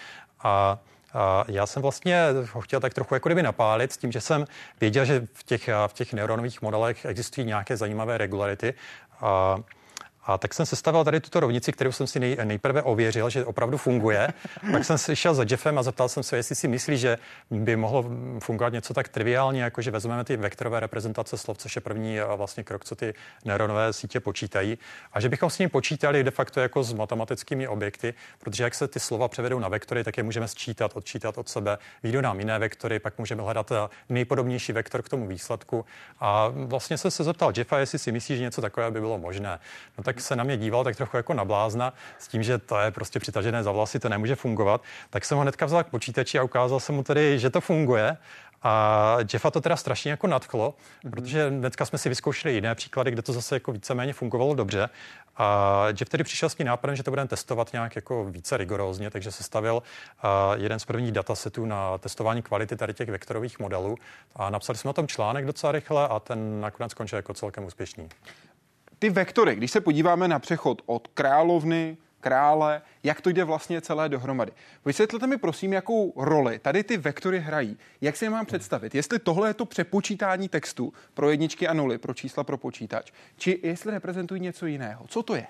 [0.44, 0.80] A
[1.14, 4.46] a já jsem vlastně ho chtěl tak trochu jako kdyby napálit s tím, že jsem
[4.82, 8.74] věděl, že v těch, v těch neuronových modelech existují nějaké zajímavé regularity.
[9.22, 9.58] A
[10.28, 13.78] a tak jsem sestavil tady tuto rovnici, kterou jsem si nej, nejprve ověřil, že opravdu
[13.78, 14.28] funguje.
[14.72, 17.18] Pak jsem si šel za Jeffem a zeptal jsem se, jestli si myslí, že
[17.52, 18.06] by mohlo
[18.40, 22.63] fungovat něco tak triviálně, jako že vezmeme ty vektorové reprezentace slov, což je první vlastně
[22.63, 23.13] krok, co ty
[23.46, 24.78] neuronové sítě počítají,
[25.13, 28.88] a že bychom s ním počítali de facto jako s matematickými objekty, protože jak se
[28.88, 32.60] ty slova převedou na vektory, tak je můžeme sčítat, odčítat od sebe, výjdu nám jiné
[32.60, 33.76] vektory, pak můžeme hledat eh,
[34.10, 35.86] nejpodobnější vektor k tomu výsledku.
[36.20, 39.60] A vlastně jsem se zeptal Jeffa, jestli si myslí, že něco takového by bylo možné.
[39.98, 42.80] No tak se na mě díval tak trochu jako na blázna s tím, že to
[42.80, 46.40] je prostě přitažené za vlasy, to nemůže fungovat, tak jsem ho hnedka vzal k počítači
[46.40, 48.18] a ukázal jsem mu tedy, že to funguje.
[48.64, 51.10] A Jeffa to teda strašně jako nadchlo, mm-hmm.
[51.10, 54.90] protože dneska jsme si vyzkoušeli jiné příklady, kde to zase jako víceméně fungovalo dobře.
[55.38, 59.10] A Jeff tedy přišel s tím nápadem, že to budeme testovat nějak jako více rigorózně,
[59.10, 59.84] takže se stavil
[60.56, 63.98] jeden z prvních datasetů na testování kvality tady těch vektorových modelů
[64.36, 68.10] a napsali jsme o tom článek docela rychle a ten nakonec skončil jako celkem úspěšný
[69.00, 74.10] ty vektory, když se podíváme na přechod od královny, krále, jak to jde vlastně celé
[74.10, 74.52] dohromady.
[74.86, 77.78] Vysvětlete mi prosím, jakou roli tady ty vektory hrají.
[78.02, 78.96] Jak si je mám představit?
[78.96, 83.60] Jestli tohle je to přepočítání textu pro jedničky a nuly, pro čísla pro počítač, či
[83.64, 85.06] jestli reprezentují něco jiného.
[85.08, 85.48] Co to je?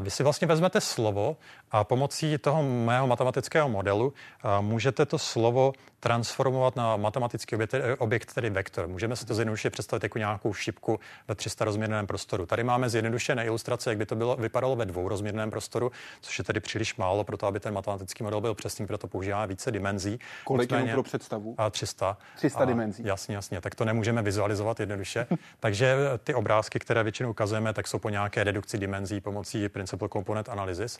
[0.00, 1.36] Vy si vlastně vezmete slovo
[1.70, 4.12] a pomocí toho mého matematického modelu
[4.60, 8.88] můžete to slovo transformovat na matematický objekt, objekt, tedy vektor.
[8.88, 12.46] Můžeme si to zjednodušeně představit jako nějakou šipku ve 300 rozměrném prostoru.
[12.46, 16.60] Tady máme zjednodušené ilustrace, jak by to bylo, vypadalo ve dvourozměrném prostoru, což je tedy
[16.60, 20.18] příliš málo pro to, aby ten matematický model byl přesný, proto používáme více dimenzí.
[20.44, 21.54] Kolik Nicméně, pro představu?
[21.58, 22.16] A 300.
[22.36, 23.02] 300 a, dimenzí.
[23.06, 23.60] Jasně, jasně.
[23.60, 25.26] Tak to nemůžeme vizualizovat jednoduše.
[25.60, 30.48] Takže ty obrázky, které většinou ukazujeme, tak jsou po nějaké redukci dimenzí pomocí Principal Component
[30.48, 30.98] Analysis.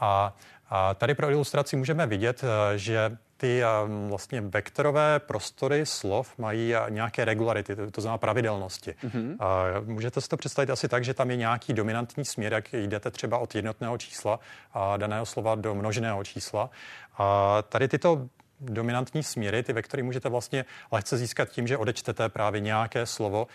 [0.00, 0.36] A,
[0.70, 3.66] a tady pro ilustraci můžeme vidět, eh, že ty eh,
[4.08, 8.94] vlastně vektorové prostory slov mají eh, nějaké regularity, to znamená pravidelnosti.
[9.04, 9.36] Mm-hmm.
[9.84, 13.38] Můžete si to představit asi tak, že tam je nějaký dominantní směr, jak jdete třeba
[13.38, 14.40] od jednotného čísla
[14.72, 16.70] a daného slova do množného čísla.
[17.18, 18.28] A tady tyto
[18.62, 23.46] dominantní směry, ty vektory můžete vlastně lehce získat tím, že odečtete právě nějaké slovo,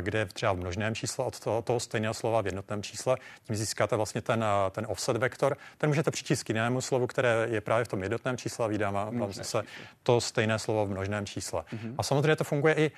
[0.00, 3.16] kde je třeba v množném čísle od toho, toho stejného slova v jednotném čísle.
[3.46, 5.56] Tím získáte vlastně ten, ten offset vektor.
[5.78, 9.04] Ten můžete přičíst k jinému slovu, které je právě v tom jednotném čísle a vydává
[9.04, 9.62] vám zase
[10.02, 11.62] to stejné slovo v množném čísle.
[11.62, 11.94] Mm-hmm.
[11.98, 12.90] A samozřejmě to funguje i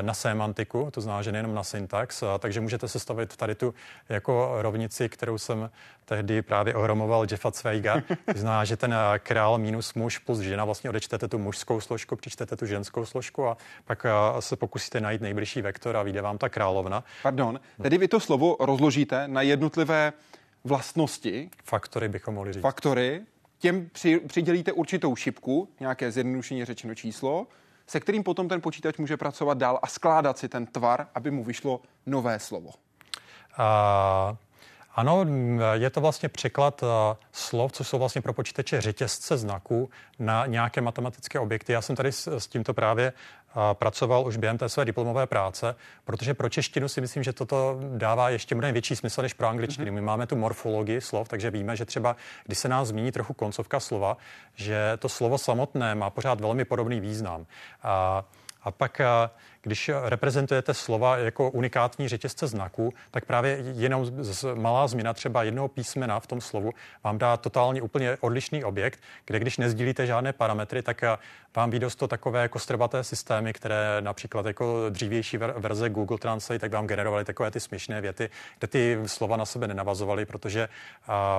[0.00, 3.74] na semantiku, to znamená, že nejenom na syntax, takže můžete sestavit tady tu
[4.08, 5.70] jako rovnici, kterou jsem
[6.08, 8.02] tehdy právě ohromoval Jeffa Zweiga.
[8.32, 12.56] To znamená, že ten král minus muž plus žena vlastně odečtete tu mužskou složku, přičtete
[12.56, 14.06] tu ženskou složku a pak
[14.40, 17.04] se pokusíte najít nejbližší vektor a vyjde vám ta královna.
[17.22, 20.12] Pardon, tedy vy to slovo rozložíte na jednotlivé
[20.64, 21.50] vlastnosti.
[21.64, 22.62] Faktory bychom mohli říct.
[22.62, 23.20] Faktory.
[23.58, 27.46] Těm při, přidělíte určitou šipku, nějaké zjednodušeně řečeno číslo,
[27.86, 31.44] se kterým potom ten počítač může pracovat dál a skládat si ten tvar, aby mu
[31.44, 32.70] vyšlo nové slovo.
[33.56, 34.36] A
[34.94, 35.26] Ano,
[35.72, 36.84] je to vlastně překlad
[37.32, 41.72] slov, co jsou vlastně pro počítače řetězce znaků na nějaké matematické objekty.
[41.72, 43.12] Já jsem tady s, tímto právě
[43.72, 48.30] pracoval už během té své diplomové práce, protože pro češtinu si myslím, že toto dává
[48.30, 49.90] ještě mnohem větší smysl než pro angličtinu.
[49.90, 49.94] Mm-hmm.
[49.94, 53.80] My máme tu morfologii slov, takže víme, že třeba, když se nám zmíní trochu koncovka
[53.80, 54.16] slova,
[54.54, 57.46] že to slovo samotné má pořád velmi podobný význam.
[57.82, 58.24] A
[58.68, 59.00] a pak,
[59.62, 64.06] když reprezentujete slova jako unikátní řetězce znaků, tak právě jenom
[64.54, 66.70] malá změna třeba jednoho písmena v tom slovu
[67.04, 71.04] vám dá totálně úplně odlišný objekt, kde když nezdílíte žádné parametry, tak
[71.56, 76.72] vám vyjdou to takové jako strbaté systémy, které například jako dřívější verze Google Translate, tak
[76.72, 80.68] vám generovaly takové ty směšné věty, kde ty slova na sebe nenavazovaly, protože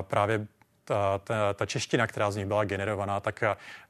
[0.02, 0.48] právě
[0.90, 3.44] ta, ta, ta čeština, která z nich byla generovaná, tak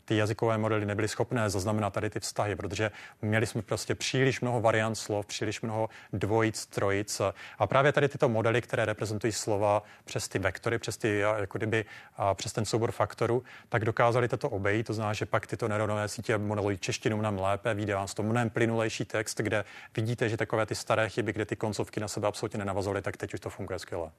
[0.05, 4.61] ty jazykové modely nebyly schopné zaznamenat tady ty vztahy, protože měli jsme prostě příliš mnoho
[4.61, 7.21] variant slov, příliš mnoho dvojic, trojic.
[7.59, 11.85] A právě tady tyto modely, které reprezentují slova přes ty vektory, přes, ty, jako kdyby,
[12.33, 14.87] přes ten soubor faktorů, tak dokázali toto obejít.
[14.87, 18.29] To znamená, že pak tyto neuronové sítě modelují češtinu mnohem lépe, vyjde vám z toho
[18.29, 22.27] mnohem plynulejší text, kde vidíte, že takové ty staré chyby, kde ty koncovky na sebe
[22.27, 24.11] absolutně nenavazovaly, tak teď už to funguje skvěle.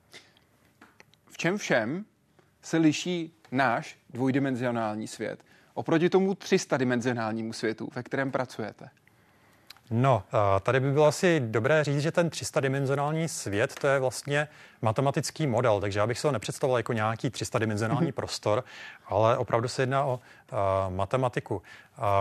[1.31, 2.05] V čem všem
[2.62, 5.44] se liší náš dvojdimenzionální svět
[5.75, 8.88] oproti tomu 300-dimenzionálnímu světu, ve kterém pracujete?
[9.90, 10.22] No,
[10.62, 14.48] tady by bylo asi dobré říct, že ten 300-dimenzionální svět, to je vlastně
[14.83, 18.12] matematický model, takže já bych se ho nepředstavoval jako nějaký 300-dimenzionální mm-hmm.
[18.12, 18.64] prostor,
[19.07, 20.14] ale opravdu se jedná o
[20.53, 20.59] uh,
[20.94, 21.57] matematiku.
[21.57, 21.62] Uh,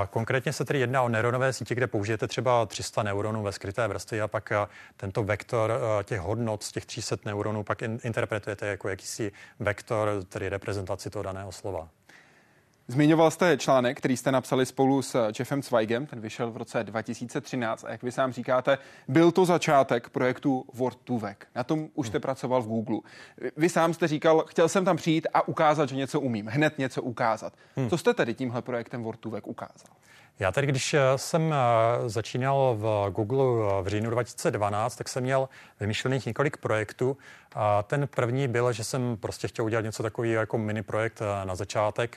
[0.10, 4.22] konkrétně se tedy jedná o neuronové sítě, kde použijete třeba 300 neuronů ve skryté vrstvě
[4.22, 8.68] a pak uh, tento vektor uh, těch hodnot z těch 300 neuronů pak in, interpretujete
[8.68, 11.90] jako jakýsi vektor, tedy reprezentaci toho daného slova.
[12.92, 17.84] Zmiňoval jste článek, který jste napsali spolu s Jeffem Zweigem, ten vyšel v roce 2013
[17.84, 21.38] a jak vy sám říkáte, byl to začátek projektu Word 2 Vec.
[21.56, 23.00] Na tom už jste pracoval v Google.
[23.58, 27.02] Vy sám jste říkal, chtěl jsem tam přijít a ukázat, že něco umím, hned něco
[27.02, 27.54] ukázat.
[27.76, 27.90] Hmm.
[27.90, 29.96] Co jste tedy tímhle projektem Word 2 Vec ukázal?
[30.40, 35.24] Já tady, když eh, jsem eh, začínal v Google eh, v říjnu 2012, tak jsem
[35.24, 35.50] měl
[35.80, 37.18] vymyšlených několik projektů.
[37.56, 41.56] A ten první byl, že jsem prostě chtěl udělat něco takového jako mini projekt na
[41.56, 42.16] začátek.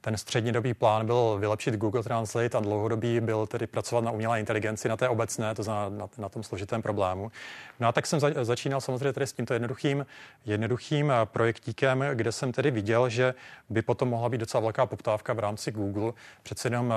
[0.00, 4.88] Ten střednědobý plán byl vylepšit Google Translate a dlouhodobý byl tedy pracovat na umělé inteligenci,
[4.88, 7.32] na té obecné, to znamená na, na tom složitém problému.
[7.80, 10.06] No a tak jsem za, začínal samozřejmě tedy s tímto jednoduchým,
[10.46, 13.34] jednoduchým projektíkem, kde jsem tedy viděl, že
[13.68, 16.12] by potom mohla být docela velká poptávka v rámci Google.
[16.42, 16.94] Přece jenom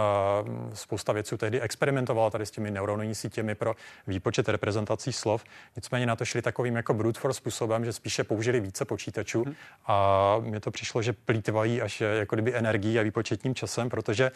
[0.73, 3.75] spousta věců tehdy experimentovala tady s těmi neuronální sítěmi pro
[4.07, 5.43] výpočet reprezentací slov.
[5.75, 9.55] Nicméně na to šli takovým jako brute force způsobem, že spíše použili více počítačů hmm.
[9.85, 12.53] a mně to přišlo, že plítvají až jako kdyby
[12.99, 14.31] a výpočetním časem, protože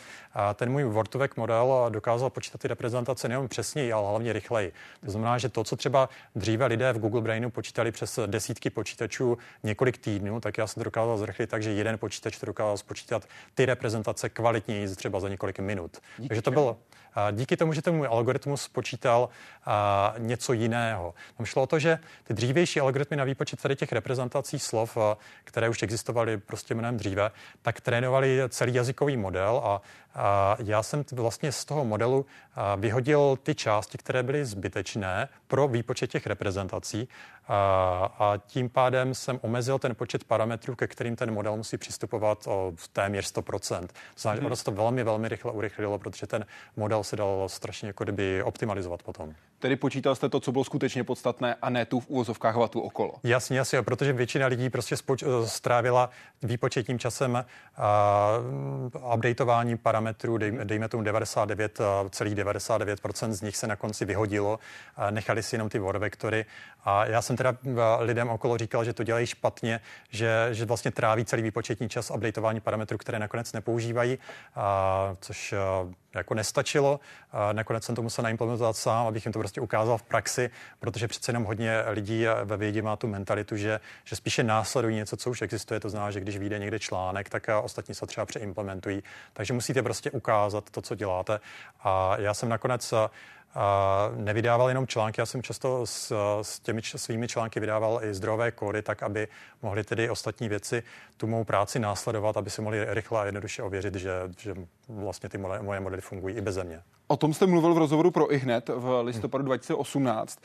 [0.56, 4.74] ten můj Wortovek model dokázal počítat ty reprezentace nejen přesněji, ale hlavně rychleji.
[5.06, 9.38] To znamená, že to, co třeba dříve lidé v Google Brainu počítali přes desítky počítačů
[9.64, 13.26] několik týdnů, tak já jsem to dokázal zrychlit tak, že jeden počítač to dokázal spočítat
[13.56, 15.98] ty reprezentace kvalitněji třeba za několik minut.
[16.18, 16.78] Díky Takže to bylo
[17.32, 19.30] díky tomu, že ten můj algoritmus počítal
[20.18, 21.14] něco jiného.
[21.38, 24.98] Tam šlo o to, že ty dřívější algoritmy na výpočet tady těch reprezentací slov,
[25.44, 29.82] které už existovaly prostě mnohem dříve, tak trénovali celý jazykový model a
[30.18, 32.26] a já jsem vlastně z toho modelu
[32.78, 37.08] vyhodil ty části, které byly zbytečné pro výpočet těch reprezentací
[37.48, 42.48] a, a tím pádem jsem omezil ten počet parametrů, ke kterým ten model musí přistupovat
[42.48, 43.80] o téměř 100%.
[43.82, 47.50] To znamená, že ono se to velmi, velmi rychle urychlilo, protože ten model se dal
[47.50, 49.34] strašně jako kdyby optimalizovat potom.
[49.60, 53.14] Tedy počítal jste to, co bylo skutečně podstatné a ne tu v úvozovkách vatu okolo.
[53.24, 56.10] Jasně, jasně, protože většina lidí prostě spoč- strávila
[56.44, 57.46] výpočetním časem a,
[59.14, 64.60] updateování parametrů, dej, dejme tomu 99,99% z nich se na konci vyhodilo,
[64.96, 66.46] a nechali si jenom ty war vektory
[66.86, 67.58] a já jsem teda
[68.00, 72.60] lidem okolo říkal, že to dělají špatně, že, že vlastně tráví celý výpočetní čas updateování
[72.60, 74.18] parametrů, které nakonec nepoužívají,
[74.56, 75.54] a, což
[76.18, 77.00] jako nestačilo.
[77.52, 80.50] Nakonec jsem to musel naimplementovat sám, abych jim to prostě ukázal v praxi,
[80.80, 85.18] protože přece jenom hodně lidí ve vědě má tu mentalitu, že, že spíše následují něco,
[85.18, 85.80] co už existuje.
[85.80, 89.04] To znamená, že když vyjde někde článek, tak ostatní se třeba přeimplementují.
[89.34, 91.40] Takže musíte prostě ukázat to, co děláte.
[91.84, 92.94] A já jsem nakonec
[94.16, 98.82] nevydával jenom články, já jsem často s, s těmi svými články vydával i zdrojové kódy,
[98.82, 99.28] tak aby
[99.62, 100.84] mohli tedy ostatní věci
[101.18, 104.56] tu mou práci následovat, aby si mohli rychle a jednoduše ověřit, že, že
[104.90, 106.82] vlastně ty moje, moje modely fungují i bez mě.
[107.08, 110.40] O tom jste mluvil v rozhovoru pro iHnet v listopadu 2018.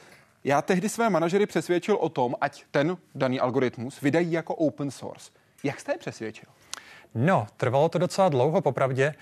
[0.45, 5.31] Já tehdy své manažery přesvědčil o tom, ať ten daný algoritmus vydají jako open source.
[5.63, 6.49] Jak jste je přesvědčil?
[7.15, 9.15] No, trvalo to docela dlouho, popravdě.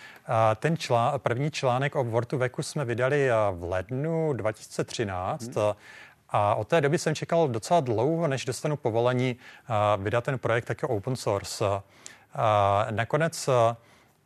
[0.57, 5.42] Ten člá, první článek o Wortu Veku jsme vydali v lednu 2013.
[5.42, 5.72] Hmm.
[6.29, 9.37] A od té doby jsem čekal docela dlouho, než dostanu povolení
[9.98, 11.64] vydat ten projekt jako open source.
[12.35, 13.48] A nakonec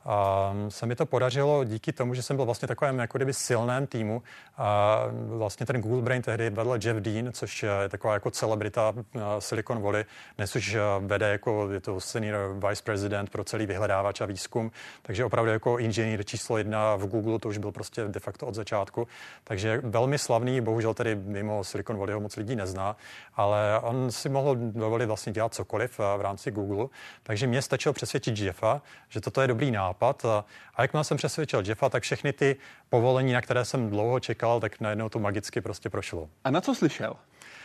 [0.05, 3.87] a se mi to podařilo díky tomu, že jsem byl vlastně takovém jako kdyby silném
[3.87, 4.23] týmu.
[4.57, 8.93] A vlastně ten Google Brain tehdy vedl Jeff Dean, což je taková jako celebrita
[9.39, 10.05] Silicon Valley.
[10.37, 14.71] Dnes už vede jako, je to senior vice president pro celý vyhledávač a výzkum.
[15.03, 18.55] Takže opravdu jako inženýr číslo jedna v Google, to už byl prostě de facto od
[18.55, 19.09] začátku.
[19.45, 22.97] Takže velmi slavný, bohužel tedy mimo Silicon Valley ho moc lidí nezná,
[23.35, 26.87] ale on si mohl dovolit vlastně dělat cokoliv v rámci Google.
[27.23, 30.25] Takže mě stačilo přesvědčit Jeffa, že toto je dobrý nápad nápad.
[30.25, 32.57] A, a jakmile jsem přesvědčil Jeffa, tak všechny ty
[32.91, 36.29] povolení, na které jsem dlouho čekal, tak najednou to magicky prostě prošlo.
[36.45, 37.17] A na co slyšel?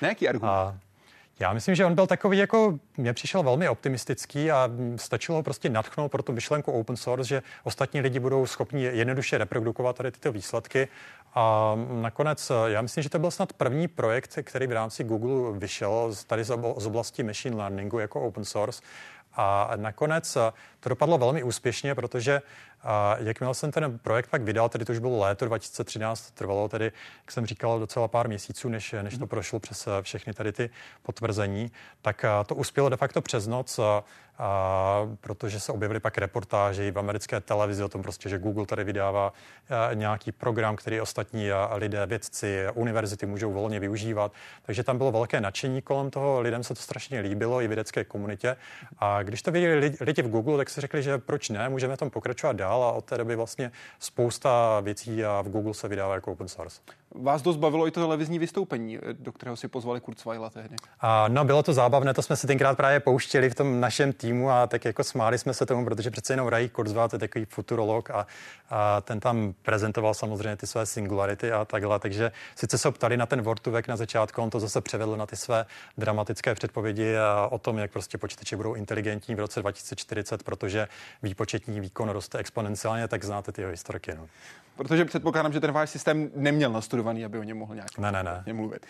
[0.02, 0.50] Na jaký argument?
[0.50, 0.78] A,
[1.40, 6.12] já myslím, že on byl takový, jako mě přišel velmi optimistický a stačilo prostě natchnout
[6.12, 10.88] pro tu myšlenku open source, že ostatní lidi budou schopni jednoduše reprodukovat tady tyto výsledky.
[11.36, 16.14] A nakonec, já myslím, že to byl snad první projekt, který v rámci Google vyšel
[16.28, 18.82] tady z oblasti machine learningu jako open source.
[19.34, 22.42] A nakonec eh, to dopadlo velmi úspěšně, protože
[22.84, 26.86] a jakmile jsem ten projekt pak vydal, tedy to už bylo léto 2013, trvalo tedy,
[27.22, 29.28] jak jsem říkal, docela pár měsíců, než, než to mhm.
[29.28, 30.70] prošlo přes eh, všechny tady ty
[31.04, 34.04] potvrzení, tak eh, to uspělo de facto přes noc, a,
[34.38, 38.84] a, protože se objevily pak reportáže v americké televizi o tom prostě, že Google tady
[38.84, 39.34] vydává
[39.70, 44.32] a, nějaký program, který ostatní a, lidé, vědci, univerzity můžou volně využívat.
[44.62, 48.58] Takže tam bylo velké nadšení kolem toho, lidem se to strašně líbilo i vědecké komunitě.
[49.00, 52.10] A když to viděli lidi v Google, tak si řekli, že proč ne, můžeme tam
[52.10, 56.14] pokračovat dál dál a od té doby vlastně spousta věcí a v Google se vydává
[56.14, 56.82] jako open source.
[57.16, 60.76] Vás dost bavilo i to televizní vystoupení, do kterého si pozvali Kurzweila tehdy.
[61.00, 64.50] A, no, bylo to zábavné, to jsme si tenkrát právě pouštěli v tom našem týmu
[64.50, 67.46] a tak jako smáli jsme se tomu, protože přece jenom Ray Kurzweil, to je takový
[67.46, 68.28] futurolog a,
[68.70, 73.26] a ten tam prezentoval samozřejmě ty své singularity a takhle, takže sice se ptali na
[73.26, 75.66] ten Vortuvek na začátku, on to zase převedl na ty své
[75.98, 80.88] dramatické předpovědi a o tom, jak prostě počítače budou inteligentní v roce 2040, protože
[81.24, 84.12] výpočetní výkon roste exponenciálně, tak znáte ty jeho historky.
[84.16, 84.28] No.
[84.80, 88.24] Protože předpokládám, že ten váš systém neměl nastudovaný, aby o něm mohl nějak ne, ne,
[88.24, 88.54] ne.
[88.54, 88.86] mluvit.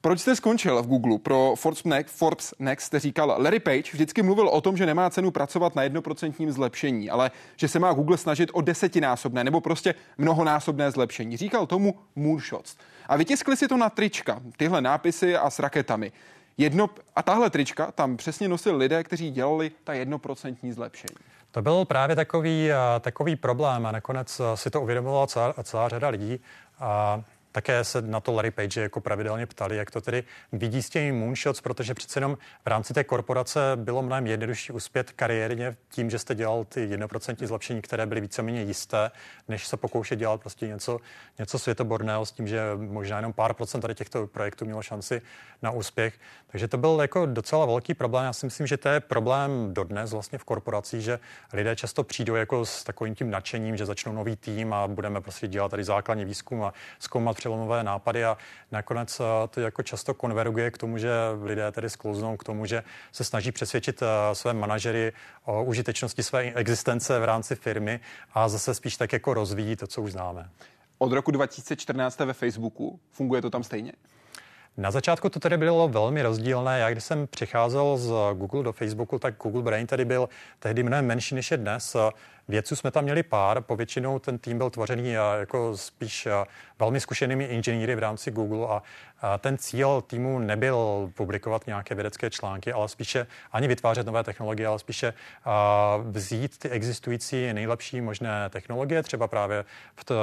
[0.00, 1.18] Proč jste skončil v Google?
[1.18, 5.10] Pro Forbes Next, Forbes Next jste říkal, Larry Page vždycky mluvil o tom, že nemá
[5.10, 9.94] cenu pracovat na jednoprocentním zlepšení, ale že se má Google snažit o desetinásobné nebo prostě
[10.18, 11.36] mnohonásobné zlepšení.
[11.36, 12.76] Říkal tomu moonshots.
[13.08, 16.12] A vytiskli si to na trička, tyhle nápisy a s raketami.
[16.58, 21.16] Jedno, a tahle trička tam přesně nosili lidé, kteří dělali ta jednoprocentní zlepšení.
[21.56, 22.68] To byl právě takový,
[23.00, 26.40] takový problém a nakonec si to uvědomovala celá, celá řada lidí.
[26.78, 27.22] A
[27.56, 31.12] také se na to Larry Page jako pravidelně ptali, jak to tedy vidí s těmi
[31.12, 36.18] moonshots, protože přece jenom v rámci té korporace bylo mnohem jednodušší uspět kariérně tím, že
[36.18, 39.10] jste dělal ty jednoprocentní zlepšení, které byly víceméně jisté,
[39.48, 41.00] než se pokoušet dělat prostě něco,
[41.38, 45.22] něco světoborného s tím, že možná jenom pár procent tady těchto projektů mělo šanci
[45.62, 46.14] na úspěch.
[46.46, 48.24] Takže to byl jako docela velký problém.
[48.24, 51.18] Já si myslím, že to je problém dodnes vlastně v korporacích, že
[51.52, 55.48] lidé často přijdou jako s takovým tím nadšením, že začnou nový tým a budeme prostě
[55.48, 58.36] dělat tady základní výzkum a zkoumat přelomové nápady a
[58.72, 61.10] nakonec eh, to jako často konverguje k tomu, že
[61.42, 62.82] lidé tedy sklouznou k tomu, že
[63.12, 65.12] se snaží přesvědčit eh, své manažery
[65.44, 68.00] o užitečnosti své existence v rámci firmy
[68.34, 70.50] a zase spíš tak jako rozvíjí to, co už známe.
[70.98, 73.00] Od roku 2014 ve Facebooku.
[73.10, 73.92] Funguje to tam stejně?
[74.76, 76.78] Na začátku to tedy bylo velmi rozdílné.
[76.78, 80.28] Já když jsem přicházel z Google do Facebooku, tak Google Brain tady byl
[80.58, 81.96] tehdy mnohem menší než je dnes.
[82.48, 86.28] Vědců jsme tam měli pár, povětšinou ten tým byl tvořený jako spíš
[86.78, 88.82] velmi zkušenými inženýry v rámci Google a
[89.38, 94.78] ten cíl týmu nebyl publikovat nějaké vědecké články, ale spíše ani vytvářet nové technologie, ale
[94.78, 95.14] spíše
[96.02, 99.64] vzít ty existující nejlepší možné technologie, třeba právě
[99.96, 100.14] v, to,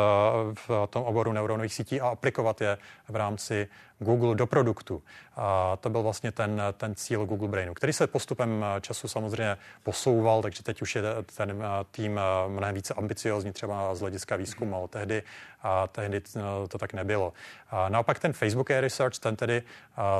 [0.67, 2.77] v tom oboru neuronových sítí a aplikovat je
[3.09, 3.67] v rámci
[3.99, 5.03] Google do produktu.
[5.35, 10.41] A to byl vlastně ten, ten cíl Google Brainu, který se postupem času samozřejmě posouval,
[10.41, 11.01] takže teď už je
[11.35, 12.12] ten tým
[12.47, 14.87] mnohem více ambiciozní třeba z hlediska výzkumu.
[14.87, 15.23] Tehdy,
[15.61, 16.21] a tehdy
[16.67, 17.33] to tak nebylo.
[17.69, 19.63] A naopak ten Facebook Air Research, ten tedy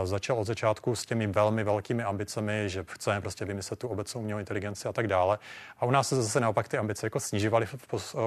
[0.03, 4.39] začal od začátku s těmi velmi velkými ambicemi, že chceme prostě vymyslet tu obecnou umělou
[4.39, 5.39] inteligenci a tak dále.
[5.79, 7.67] A u nás se zase naopak ty ambice jako snižovaly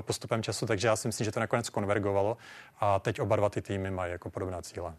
[0.00, 2.36] postupem času, takže já si myslím, že to nakonec konvergovalo
[2.80, 4.94] a teď oba dva ty týmy mají jako podobná cíle.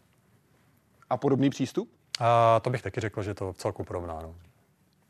[1.09, 1.89] A podobný přístup?
[2.19, 4.21] A to bych taky řekl, že to celku podobná.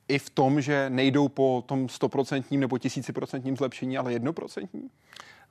[0.08, 4.90] I v tom, že nejdou po tom stoprocentním nebo tisíciprocentním zlepšení, ale jednoprocentním?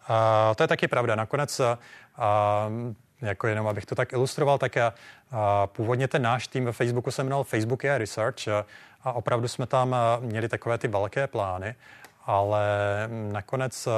[0.08, 1.14] A to je taky pravda.
[1.14, 2.68] Nakonec, a,
[3.20, 4.94] jako jenom abych to tak ilustroval, tak a
[5.66, 8.66] původně ten náš tým ve Facebooku se jmenoval Facebook AI Research a,
[9.02, 11.74] a opravdu jsme tam měli takové ty velké plány,
[12.26, 12.66] ale
[13.32, 13.88] nakonec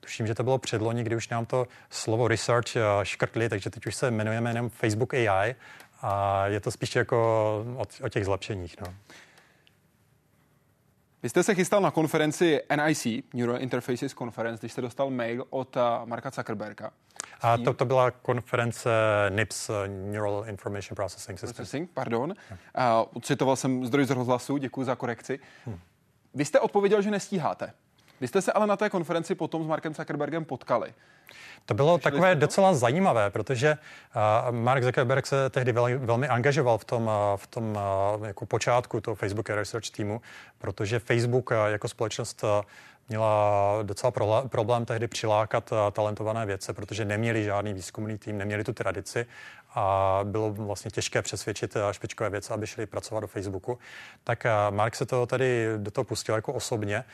[0.00, 3.94] tuším, že to bylo předloni, kdy už nám to slovo research škrtli, takže teď už
[3.94, 5.54] se jmenujeme jenom Facebook AI
[6.02, 7.16] a je to spíš jako
[7.76, 8.76] o, o těch zlepšeních.
[8.80, 8.94] No.
[11.22, 15.76] Vy jste se chystal na konferenci NIC, Neural Interfaces Conference, když jste dostal mail od
[15.76, 16.90] uh, Marka Zuckerberga.
[17.40, 18.90] A to, to byla konference
[19.30, 21.54] NIPS, uh, Neural Information Processing System.
[21.54, 22.34] Processing, pardon.
[23.14, 25.38] Uh, citoval jsem zdroj z rozhlasu, děkuji za korekci.
[25.66, 25.78] Hmm.
[26.34, 27.72] Vy jste odpověděl, že nestíháte.
[28.22, 30.94] Vy jste se ale na té konferenci potom s Markem Zuckerbergem potkali.
[31.66, 33.78] To bylo Slyšeli takové docela zajímavé, protože
[34.48, 37.78] uh, Mark Zuckerberg se tehdy velmi, velmi angažoval v tom, uh, v tom
[38.18, 40.20] uh, jako počátku toho Facebook Research týmu,
[40.58, 42.48] protože Facebook uh, jako společnost uh,
[43.08, 44.12] měla docela
[44.48, 49.26] problém tehdy přilákat talentované vědce, protože neměli žádný výzkumný tým, neměli tu tradici
[49.74, 53.78] a bylo vlastně těžké přesvědčit špičkové vědce, aby šli pracovat do Facebooku.
[54.24, 57.04] Tak Mark se to tady do toho pustil jako osobně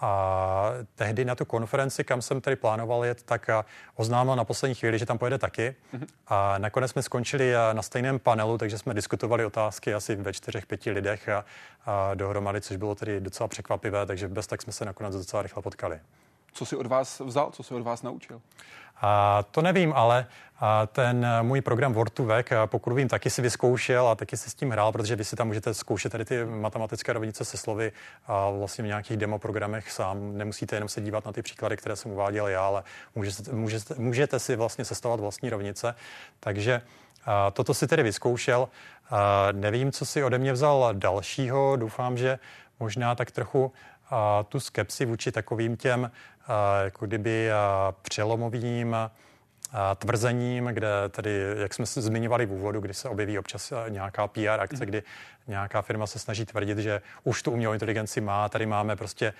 [0.00, 3.50] a tehdy na tu konferenci, kam jsem tady plánoval jet, tak
[3.94, 5.76] oznámil na poslední chvíli, že tam pojede taky.
[5.94, 6.06] Mm-hmm.
[6.26, 10.90] A nakonec jsme skončili na stejném panelu, takže jsme diskutovali otázky asi ve čtyřech, pěti
[10.90, 11.44] lidech a,
[11.86, 15.62] a dohromady, což bylo tedy docela překvapivé, takže bez tak jsme se nakonec docela rychle
[15.62, 16.00] potkali.
[16.56, 18.40] Co si od vás vzal, co si od vás naučil?
[19.00, 20.26] A to nevím, ale
[20.60, 24.50] a ten můj program Word to Vec, pokud vím, taky si vyzkoušel a taky si
[24.50, 27.92] s tím hrál, protože vy si tam můžete zkoušet tady ty matematické rovnice se slovy
[28.26, 30.36] a vlastně v nějakých demo programech sám.
[30.36, 32.82] Nemusíte jenom se dívat na ty příklady, které jsem uváděl já, ale
[33.14, 35.94] můžete, můžete, můžete si vlastně sestavovat vlastní rovnice.
[36.40, 36.82] Takže
[37.26, 38.68] a toto si tedy vyzkoušel.
[39.10, 41.76] A nevím, co si ode mě vzal dalšího.
[41.76, 42.38] Doufám, že
[42.80, 43.72] možná tak trochu
[44.48, 46.10] tu skepsi vůči takovým těm
[46.84, 47.48] jako kdyby
[48.02, 48.96] přelomovým
[49.98, 54.60] tvrzením, kde tedy, jak jsme se zmiňovali v úvodu, kdy se objeví občas nějaká PR
[54.60, 54.86] akce, mhm.
[54.86, 55.02] kdy
[55.46, 59.32] nějaká firma se snaží tvrdit, že už tu umělou inteligenci má, tady máme prostě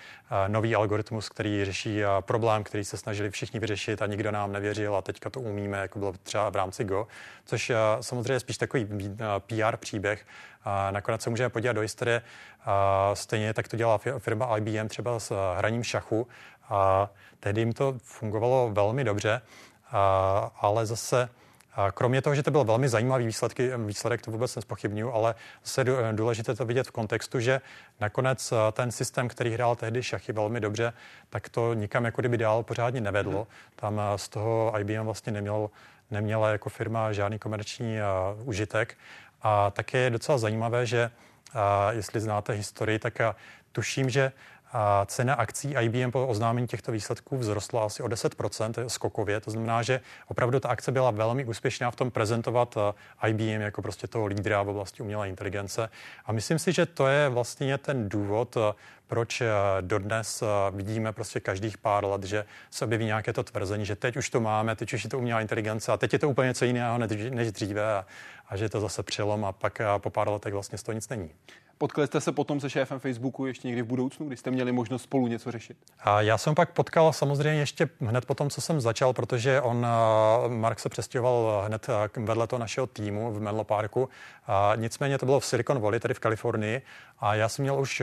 [0.47, 5.01] nový algoritmus, který řeší problém, který se snažili všichni vyřešit a nikdo nám nevěřil a
[5.01, 7.07] teďka to umíme, jako bylo třeba v rámci Go,
[7.45, 7.71] což
[8.01, 8.87] samozřejmě je spíš takový
[9.47, 10.25] PR příběh.
[10.91, 12.21] Nakonec se můžeme podívat do historie.
[13.13, 16.27] Stejně tak to dělá firma IBM třeba s hraním šachu,
[16.69, 17.09] a
[17.39, 19.41] tehdy jim to fungovalo velmi dobře, a,
[20.61, 21.29] ale zase
[21.93, 25.85] kromě toho, že to byl velmi zajímavý výsledky, výsledek, to vůbec nespochybnuju, ale zase je
[26.11, 27.61] důležité to vidět v kontextu, že
[27.99, 30.93] nakonec ten systém, který hrál tehdy šachy velmi dobře,
[31.29, 33.39] tak to nikam jako kdyby dál pořádně nevedlo.
[33.39, 33.47] Mhm.
[33.75, 35.69] Tam z toho IBM vlastně neměl,
[36.11, 38.97] neměla jako firma žádný komerční uh, užitek.
[39.41, 41.11] A také je docela zajímavé, že
[41.55, 41.61] uh,
[41.95, 43.35] jestli znáte historii, tak uh,
[43.71, 44.31] tuším, že
[44.71, 49.39] a cena akcí IBM po oznámení těchto výsledků vzrostla asi o 10% skokově.
[49.39, 52.77] To znamená, že opravdu ta akce byla velmi úspěšná v tom prezentovat
[53.23, 55.89] eh, IBM jako prostě toho lídra v oblasti umělé inteligence.
[56.25, 58.73] A myslím si, že to je vlastně ten důvod, eh,
[59.07, 59.47] proč eh,
[59.81, 64.29] dodnes vidíme prostě každých pár let, že se objeví nějaké to tvrzení, že teď už
[64.29, 66.97] to máme, teď už je to umělá inteligence a teď je to úplně něco jiného
[67.29, 68.05] než dříve a,
[68.49, 71.09] a že je to zase přelom a pak po pár letech vlastně z toho nic
[71.09, 71.29] není.
[71.77, 75.01] Potkali jste se potom se šéfem Facebooku ještě někdy v budoucnu, kdy jste měli možnost
[75.01, 75.77] spolu něco řešit?
[75.99, 79.87] A já jsem pak potkal samozřejmě ještě hned po tom, co jsem začal, protože on,
[80.47, 84.09] Mark se přestěhoval hned vedle toho našeho týmu v Menlo Parku.
[84.47, 86.81] A nicméně to bylo v Silicon Valley, tedy v Kalifornii.
[87.19, 88.01] A já jsem měl už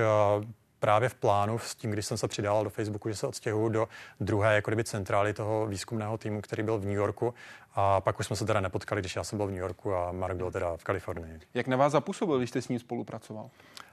[0.79, 3.89] právě v plánu s tím, když jsem se přidal do Facebooku, že se odstěhuju do
[4.21, 7.35] druhé jako kdyby centrály toho výzkumného týmu, který byl v New Yorku.
[7.75, 10.13] A pak už jsme se teda nepotkali, když já jsem byl v New Yorku a
[10.13, 11.41] Mark byl teda v Kalifornii.
[11.55, 13.51] Jak na vás zapůsobil, když jste s ním spolupracoval?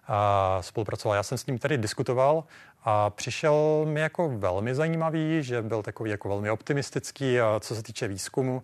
[0.07, 1.15] A spolupracoval.
[1.15, 2.43] Já jsem s ním tady diskutoval
[2.84, 8.07] a přišel mi jako velmi zajímavý, že byl takový jako velmi optimistický, co se týče
[8.07, 8.63] výzkumu.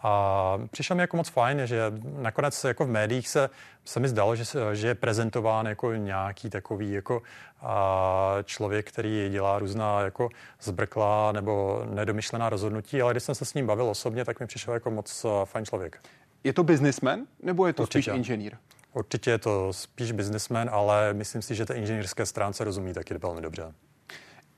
[0.00, 3.50] A přišel mi jako moc fajn, že nakonec jako v médiích se,
[3.84, 7.22] se mi zdalo, že, že je prezentován jako nějaký takový jako
[7.60, 10.28] a člověk, který dělá různá jako
[10.62, 14.74] zbrklá nebo nedomyšlená rozhodnutí, ale když jsem se s ním bavil osobně, tak mi přišel
[14.74, 16.00] jako moc fajn člověk.
[16.44, 18.10] Je to businessman nebo je to Určitě.
[18.10, 18.56] spíš inženýr?
[18.92, 23.40] Určitě je to spíš businessman, ale myslím si, že té inženýrské stránce rozumí taky velmi
[23.40, 23.72] dobře.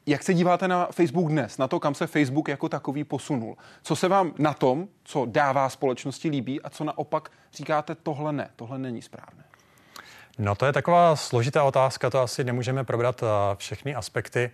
[0.07, 3.57] Jak se díváte na Facebook dnes, na to, kam se Facebook jako takový posunul?
[3.83, 8.51] Co se vám na tom, co dává společnosti líbí a co naopak říkáte, tohle ne,
[8.57, 9.45] tohle není správné?
[10.39, 13.25] No to je taková složitá otázka, to asi nemůžeme probrat
[13.57, 14.51] všechny aspekty.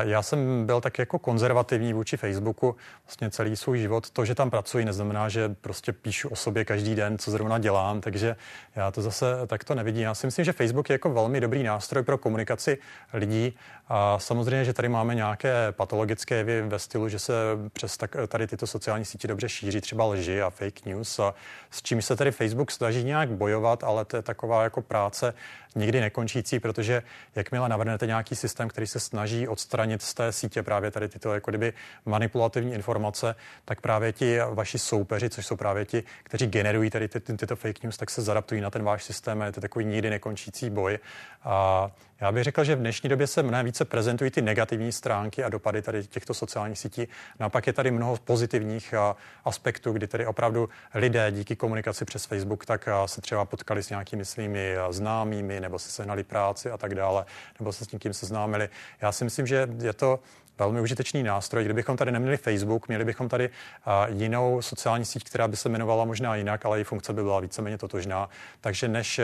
[0.00, 4.10] Já jsem byl tak jako konzervativní vůči Facebooku vlastně celý svůj život.
[4.10, 8.00] To, že tam pracuji, neznamená, že prostě píšu o sobě každý den, co zrovna dělám,
[8.00, 8.36] takže
[8.76, 10.02] já to zase takto nevidím.
[10.02, 12.78] Já si myslím, že Facebook je jako velmi dobrý nástroj pro komunikaci
[13.12, 13.56] lidí
[13.88, 17.32] A samozřejmě, že tady máme nějaké patologické jevy ve stylu, že se
[17.72, 21.34] přes tak, tady tyto sociální sítě dobře šíří třeba lži a fake news, a
[21.70, 25.34] s čím se tady Facebook snaží nějak bojovat, ale to je taková jako práce
[25.74, 27.02] nikdy nekončící, protože
[27.34, 31.50] jakmile navrhnete nějaký systém, který se snaží odstranit z té sítě právě tady tyto jako
[31.50, 31.72] kdyby
[32.06, 37.20] manipulativní informace, tak právě ti vaši soupeři, což jsou právě ti, kteří generují tady ty,
[37.20, 39.84] ty, tyto fake news, tak se zadaptují na ten váš systém a je to takový
[39.84, 40.98] nikdy nekončící boj.
[41.44, 41.90] A
[42.24, 45.48] já bych řekl, že v dnešní době se mnohem více prezentují ty negativní stránky a
[45.48, 47.08] dopady tady těchto sociálních sítí.
[47.40, 48.94] Naopak je tady mnoho pozitivních
[49.44, 54.24] aspektů, kdy tady opravdu lidé díky komunikaci přes Facebook tak se třeba potkali s nějakými
[54.24, 57.24] svými známými nebo si sehnali práci a tak dále,
[57.58, 58.68] nebo se s někým seznámili.
[59.00, 60.20] Já si myslím, že je to
[60.58, 61.64] velmi užitečný nástroj.
[61.64, 63.50] Kdybychom tady neměli Facebook, měli bychom tady
[64.08, 67.78] jinou sociální síť, která by se jmenovala možná jinak, ale její funkce by byla víceméně
[67.78, 68.28] totožná.
[68.60, 69.20] Takže než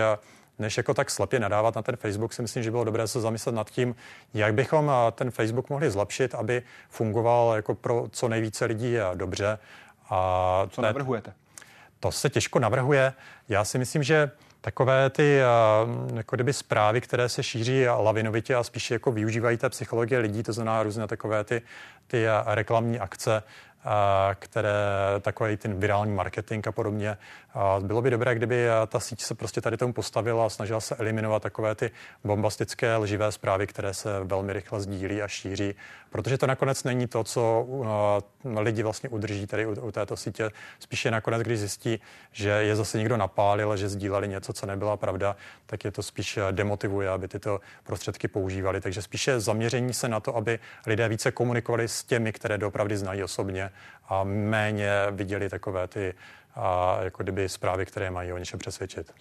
[0.60, 3.54] než jako tak slepě nadávat na ten Facebook, si myslím, že bylo dobré se zamyslet
[3.54, 3.96] nad tím,
[4.34, 9.58] jak bychom ten Facebook mohli zlepšit, aby fungoval jako pro co nejvíce lidí dobře.
[10.10, 11.32] A co navrhujete?
[12.00, 13.12] To se těžko navrhuje.
[13.48, 14.30] Já si myslím, že
[14.60, 15.40] takové ty
[16.14, 20.52] jako kdyby zprávy, které se šíří lavinovitě a spíše jako využívají té psychologie lidí, to
[20.52, 21.62] znamená různé takové ty,
[22.06, 23.42] ty reklamní akce,
[24.34, 24.74] které
[25.20, 27.16] takový ten virální marketing a podobně.
[27.80, 31.42] Bylo by dobré, kdyby ta síť se prostě tady tomu postavila a snažila se eliminovat
[31.42, 31.90] takové ty
[32.24, 35.74] bombastické lživé zprávy, které se velmi rychle sdílí a šíří,
[36.10, 37.66] protože to nakonec není to, co
[38.58, 40.50] lidi vlastně udrží tady u, u této sítě.
[40.78, 42.00] Spíše nakonec, když zjistí,
[42.32, 45.36] že je zase někdo napálil, že sdíleli něco, co nebyla pravda,
[45.66, 48.80] tak je to spíš demotivuje, aby tyto prostředky používali.
[48.80, 53.22] Takže spíše zaměření se na to, aby lidé více komunikovali s těmi, které doopravdy znají
[53.22, 53.70] osobně
[54.08, 56.14] a méně viděli takové ty
[56.54, 59.12] a jako kdyby zprávy, které mají o něčem přesvědčit.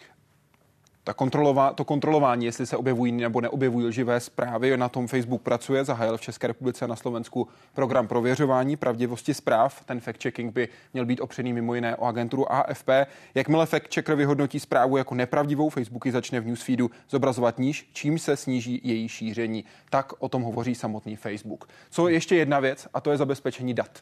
[1.04, 5.86] Ta kontrolova, to kontrolování, jestli se objevují nebo neobjevují lživé zprávy, na tom Facebook pracuje,
[5.86, 9.84] zahájil v České republice a na Slovensku program prověřování pravdivosti zpráv.
[9.86, 12.90] Ten fact-checking by měl být opřený mimo jiné o agenturu AFP.
[13.36, 18.38] Jakmile fact-checker vyhodnotí zprávu jako nepravdivou, Facebook ji začne v newsfeedu zobrazovat níž, čím se
[18.38, 19.66] sníží její šíření.
[19.90, 21.68] Tak o tom hovoří samotný Facebook.
[21.90, 24.00] Co ještě jedna věc, a to je zabezpečení dat.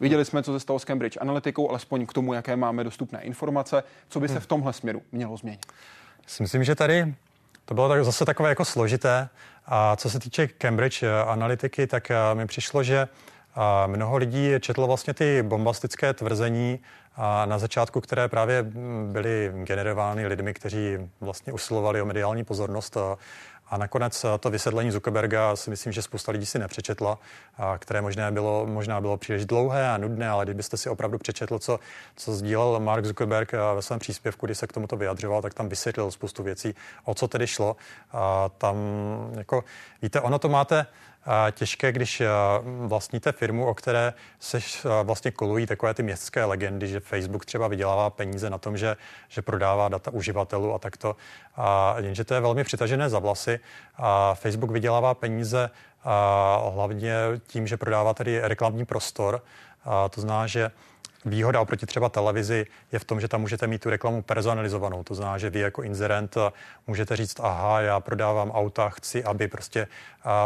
[0.00, 3.82] Viděli jsme, co se stalo s Cambridge Analytikou, alespoň k tomu, jaké máme dostupné informace.
[4.08, 4.40] Co by se hmm.
[4.40, 5.66] v tomhle směru mělo změnit?
[6.40, 7.14] Myslím, že tady
[7.64, 9.28] to bylo tak, zase takové jako složité.
[9.66, 13.08] A co se týče Cambridge Analytiky, tak eh, mi přišlo, že
[13.56, 16.78] eh, mnoho lidí četlo vlastně ty bombastické tvrzení
[17.44, 22.96] na začátku, které právě hm, byly generovány lidmi, kteří vlastně usilovali o mediální pozornost
[23.68, 27.18] a nakonec eh, to vysvětlení Zuckerberga si myslím, že spousta lidí si nepřečetla,
[27.78, 31.80] které možná bylo, možná bylo příliš dlouhé a nudné, ale kdybyste si opravdu přečetl, co,
[32.16, 35.68] co sdílel Mark Zuckerberg eh, ve svém příspěvku, kdy se k tomuto vyjadřoval, tak tam
[35.68, 37.76] vysvětlil spoustu věcí, o co tedy šlo.
[38.12, 38.76] A tam,
[39.36, 39.64] jako,
[40.02, 40.86] víte, ono to máte,
[41.50, 42.22] těžké, když
[42.86, 44.58] vlastníte firmu, o které se
[45.02, 48.96] vlastně kolují takové ty městské legendy, že Facebook třeba vydělává peníze na tom, že,
[49.28, 51.16] že prodává data uživatelů a takto.
[51.56, 53.60] A jenže to je velmi přitažené za vlasy.
[53.96, 55.70] A Facebook vydělává peníze
[56.04, 57.14] a hlavně
[57.46, 59.42] tím, že prodává tady reklamní prostor.
[59.84, 60.70] A to znamená, že
[61.26, 65.02] Výhoda oproti třeba televizi je v tom, že tam můžete mít tu reklamu personalizovanou.
[65.02, 66.36] To znamená, že vy jako inzerent
[66.86, 69.86] můžete říct, aha, já prodávám auta, chci, aby prostě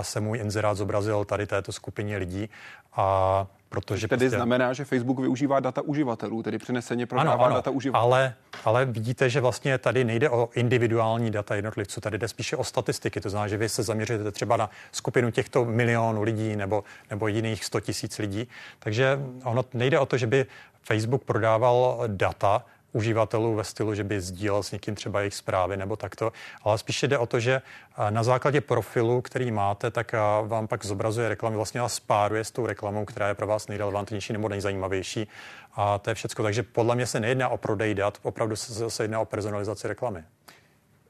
[0.03, 2.51] se můj inzerát zobrazil tady této skupině lidí.
[2.93, 4.37] A Protože tedy prostě...
[4.37, 8.05] znamená, že Facebook využívá data uživatelů, tedy přeneseně prodává ano, ano, data uživatelů.
[8.05, 12.64] Ale, ale vidíte, že vlastně tady nejde o individuální data jednotlivců, tady jde spíše o
[12.64, 13.21] statistiky.
[13.21, 17.64] To znamená, že vy se zaměřujete třeba na skupinu těchto milionů lidí nebo, nebo jiných
[17.64, 18.49] 100 tisíc lidí.
[18.79, 20.47] Takže ono nejde o to, že by
[20.83, 25.97] Facebook prodával data, uživatelů ve stylu, že by sdílel s někým třeba jejich zprávy nebo
[25.97, 26.32] takto,
[26.62, 27.62] ale spíše jde o to, že
[28.11, 32.66] na základě profilu, který máte, tak vám pak zobrazuje reklamy, vlastně vás spáruje s tou
[32.66, 35.28] reklamou, která je pro vás nejrelevantnější nebo nejzajímavější.
[35.74, 36.43] A to je všechno.
[36.43, 40.24] Takže podle mě se nejedná o prodej dat, opravdu se, se jedná o personalizaci reklamy.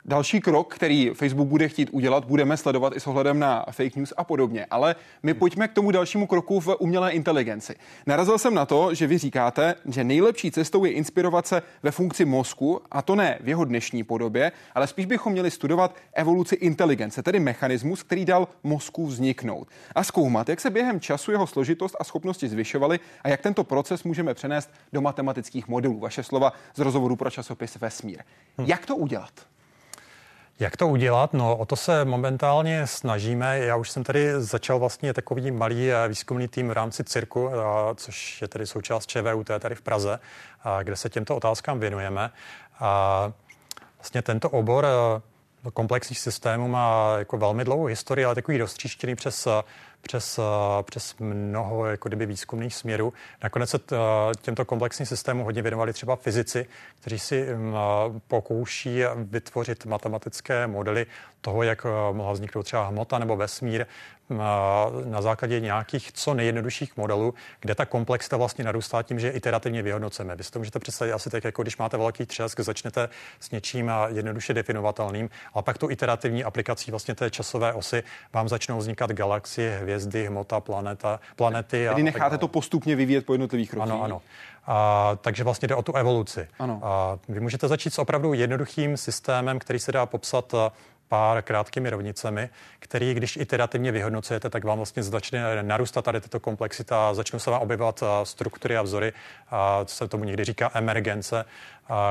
[0.04, 4.12] Další krok, který Facebook bude chtít udělat, budeme sledovat i s ohledem na fake news
[4.16, 4.66] a podobně.
[4.70, 7.74] Ale my pojďme k tomu dalšímu kroku v umělé inteligenci.
[8.06, 12.24] Narazil jsem na to, že vy říkáte, že nejlepší cestou je inspirovat se ve funkci
[12.24, 17.22] mozku, a to ne v jeho dnešní podobě, ale spíš bychom měli studovat evoluci inteligence,
[17.22, 19.68] tedy mechanismus, který dal mozku vzniknout.
[19.94, 24.04] A zkoumat, jak se během času jeho složitost a schopnosti zvyšovaly a jak tento proces
[24.04, 25.98] můžeme přenést do matematických modelů.
[25.98, 28.22] Vaše slova z rozhovoru pro časopis Vesmír.
[28.58, 28.64] Hm.
[28.66, 29.49] Jak to udělat?
[30.60, 31.32] Jak to udělat?
[31.32, 33.58] No, o to se momentálně snažíme.
[33.58, 37.54] Já už jsem tady začal vlastně takový malý eh, výzkumný tým v rámci cirku, eh,
[37.94, 40.18] což je tedy součást ČVUT tady v Praze,
[40.82, 42.30] kde se těmto otázkám věnujeme.
[42.80, 43.32] A
[43.98, 49.48] vlastně tento obor eh, komplexních systémů má jako velmi dlouhou historii, ale takový roztříštěný přes
[50.00, 53.12] přes, eh, přes mnoho jako kdyby výzkumných směrů.
[53.42, 53.96] Nakonec se eh,
[54.40, 56.66] těmto komplexním systémům hodně věnovali třeba fyzici,
[57.00, 61.06] kteří si mm, eh, pokouší vytvořit matematické modely
[61.40, 63.86] toho, jak mohla vzniknout třeba hmota nebo vesmír
[65.04, 70.36] na základě nějakých co nejjednodušších modelů, kde ta komplexita vlastně narůstá tím, že iterativně vyhodnocujeme.
[70.36, 73.08] Vy si to můžete představit asi tak, jako když máte velký třesk, začnete
[73.40, 78.78] s něčím jednoduše definovatelným, a pak tu iterativní aplikací vlastně té časové osy vám začnou
[78.78, 81.86] vznikat galaxie, hvězdy, hmota, planeta, planety.
[81.88, 83.92] Tedy necháte to postupně vyvíjet po jednotlivých krocích.
[83.92, 84.22] Ano, ano.
[84.66, 86.48] A, takže vlastně jde o tu evoluci.
[86.58, 86.80] Ano.
[86.82, 90.54] A vy můžete začít s opravdu jednoduchým systémem, který se dá popsat
[91.10, 92.48] pár krátkými rovnicemi,
[92.78, 97.62] který, když iterativně vyhodnocujete, tak vám vlastně začne narůstat tady tato komplexita, začnou se vám
[97.62, 99.12] objevovat struktury a vzory,
[99.50, 101.44] a co se tomu někdy říká emergence,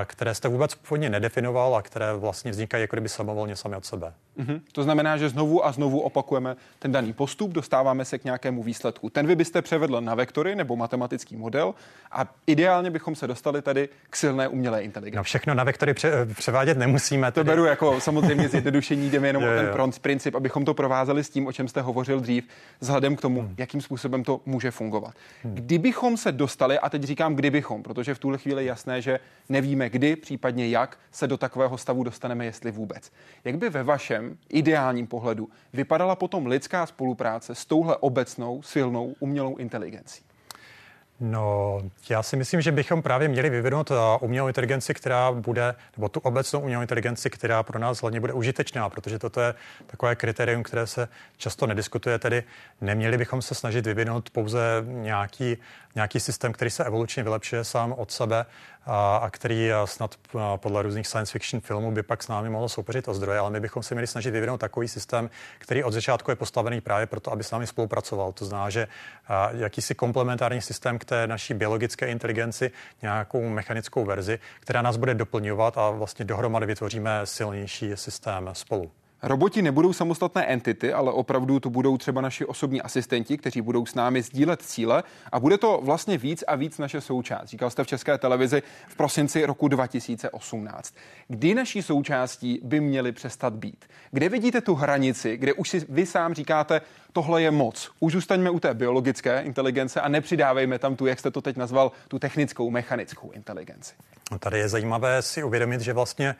[0.05, 4.13] které jste vůbec původně nedefinoval a které vlastně vznikají jako kdyby samovolně sami od sebe.
[4.39, 4.61] Mm-hmm.
[4.71, 9.09] To znamená, že znovu a znovu opakujeme ten daný postup, dostáváme se k nějakému výsledku.
[9.09, 11.73] Ten vy byste převedl na vektory nebo matematický model
[12.11, 15.17] a ideálně bychom se dostali tady k silné umělé inteligenci.
[15.17, 17.31] No všechno na vektory pře- převádět nemusíme.
[17.31, 17.45] Tedy.
[17.45, 21.29] To beru jako samozřejmě zjednodušení, jdeme jenom je, o ten princip, abychom to provázali s
[21.29, 22.47] tím, o čem jste hovořil dřív,
[22.79, 23.55] vzhledem k tomu, hmm.
[23.57, 25.13] jakým způsobem to může fungovat.
[25.43, 25.55] Hmm.
[25.55, 29.19] Kdybychom se dostali, a teď říkám kdybychom, protože v tuhle chvíli je jasné, že
[29.69, 33.11] nevíme kdy, případně jak se do takového stavu dostaneme, jestli vůbec.
[33.43, 39.55] Jak by ve vašem ideálním pohledu vypadala potom lidská spolupráce s touhle obecnou silnou umělou
[39.57, 40.21] inteligencí?
[41.19, 46.09] No, já si myslím, že bychom právě měli vyvinout uh, umělou inteligenci, která bude, nebo
[46.09, 49.53] tu obecnou umělou inteligenci, která pro nás hlavně bude užitečná, protože toto je
[49.87, 51.07] takové kritérium, které se
[51.37, 52.43] často nediskutuje, tedy
[52.81, 55.57] neměli bychom se snažit vyvinout pouze nějaký,
[55.95, 58.45] nějaký systém, který se evolučně vylepšuje sám od sebe
[58.85, 60.15] a, a který snad
[60.55, 63.59] podle různých science fiction filmů by pak s námi mohl soupeřit o zdroje, ale my
[63.59, 67.43] bychom se měli snažit vyvinout takový systém, který od začátku je postavený právě proto, aby
[67.43, 68.31] s námi spolupracoval.
[68.31, 68.87] To znamená, že
[69.51, 72.71] jakýsi komplementární systém k té naší biologické inteligenci,
[73.01, 78.91] nějakou mechanickou verzi, která nás bude doplňovat a vlastně dohromady vytvoříme silnější systém spolu.
[79.23, 83.95] Roboti nebudou samostatné entity, ale opravdu to budou třeba naši osobní asistenti, kteří budou s
[83.95, 87.49] námi sdílet cíle a bude to vlastně víc a víc naše součást.
[87.49, 90.93] Říkal jste v České televizi v prosinci roku 2018.
[91.27, 93.85] Kdy naší součástí by měly přestat být?
[94.11, 96.81] Kde vidíte tu hranici, kde už si vy sám říkáte,
[97.13, 97.91] tohle je moc.
[97.99, 101.91] Už zůstaňme u té biologické inteligence a nepřidávejme tam tu, jak jste to teď nazval,
[102.07, 103.93] tu technickou, mechanickou inteligenci.
[104.31, 106.35] No tady je zajímavé si uvědomit, že vlastně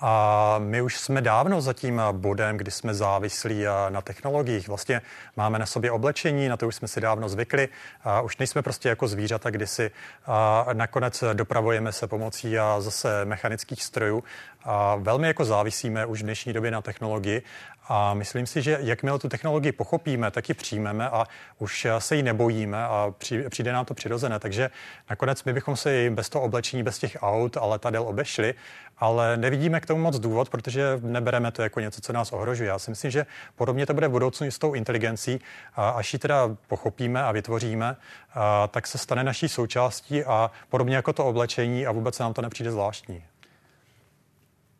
[0.00, 4.68] a my už jsme dávno za tím bodem, kdy jsme závislí na technologiích.
[4.68, 5.02] Vlastně
[5.36, 7.68] máme na sobě oblečení, na to už jsme si dávno zvykli.
[8.04, 9.90] A už nejsme prostě jako zvířata, kdy si
[10.26, 14.24] a nakonec dopravujeme se pomocí a zase mechanických strojů.
[14.64, 17.42] A velmi jako závisíme už v dnešní době na technologii
[17.88, 21.26] a myslím si, že jakmile tu technologii pochopíme, tak ji přijmeme a
[21.58, 23.14] už se jí nebojíme a
[23.48, 24.38] přijde nám to přirozené.
[24.38, 24.70] Takže
[25.10, 28.54] nakonec my bychom se bez toho oblečení, bez těch aut a letadel obešli,
[28.98, 32.68] ale nevidíme k tomu moc důvod, protože nebereme to jako něco, co nás ohrožuje.
[32.68, 33.26] Já si myslím, že
[33.56, 35.40] podobně to bude v budoucnu s tou inteligencí.
[35.74, 37.96] A až ji teda pochopíme a vytvoříme,
[38.34, 42.34] a tak se stane naší součástí a podobně jako to oblečení a vůbec se nám
[42.34, 43.24] to nepřijde zvláštní.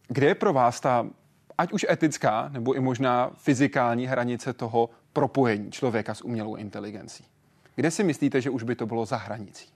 [0.09, 1.07] Kde je pro vás ta
[1.59, 7.24] ať už etická, nebo i možná fyzikální hranice toho propojení člověka s umělou inteligencí?
[7.74, 9.68] Kde si myslíte, že už by to bylo za hranicí?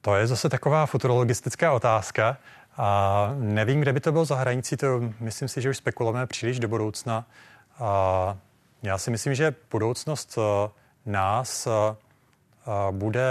[0.00, 2.36] To je zase taková futurologistická otázka.
[2.78, 6.58] A nevím, kde by to bylo za hranicí, to myslím si, že už spekulujeme příliš
[6.58, 7.26] do budoucna.
[7.78, 8.36] A
[8.82, 10.70] já si myslím, že budoucnost eh,
[11.06, 11.96] nás eh,
[12.90, 13.22] bude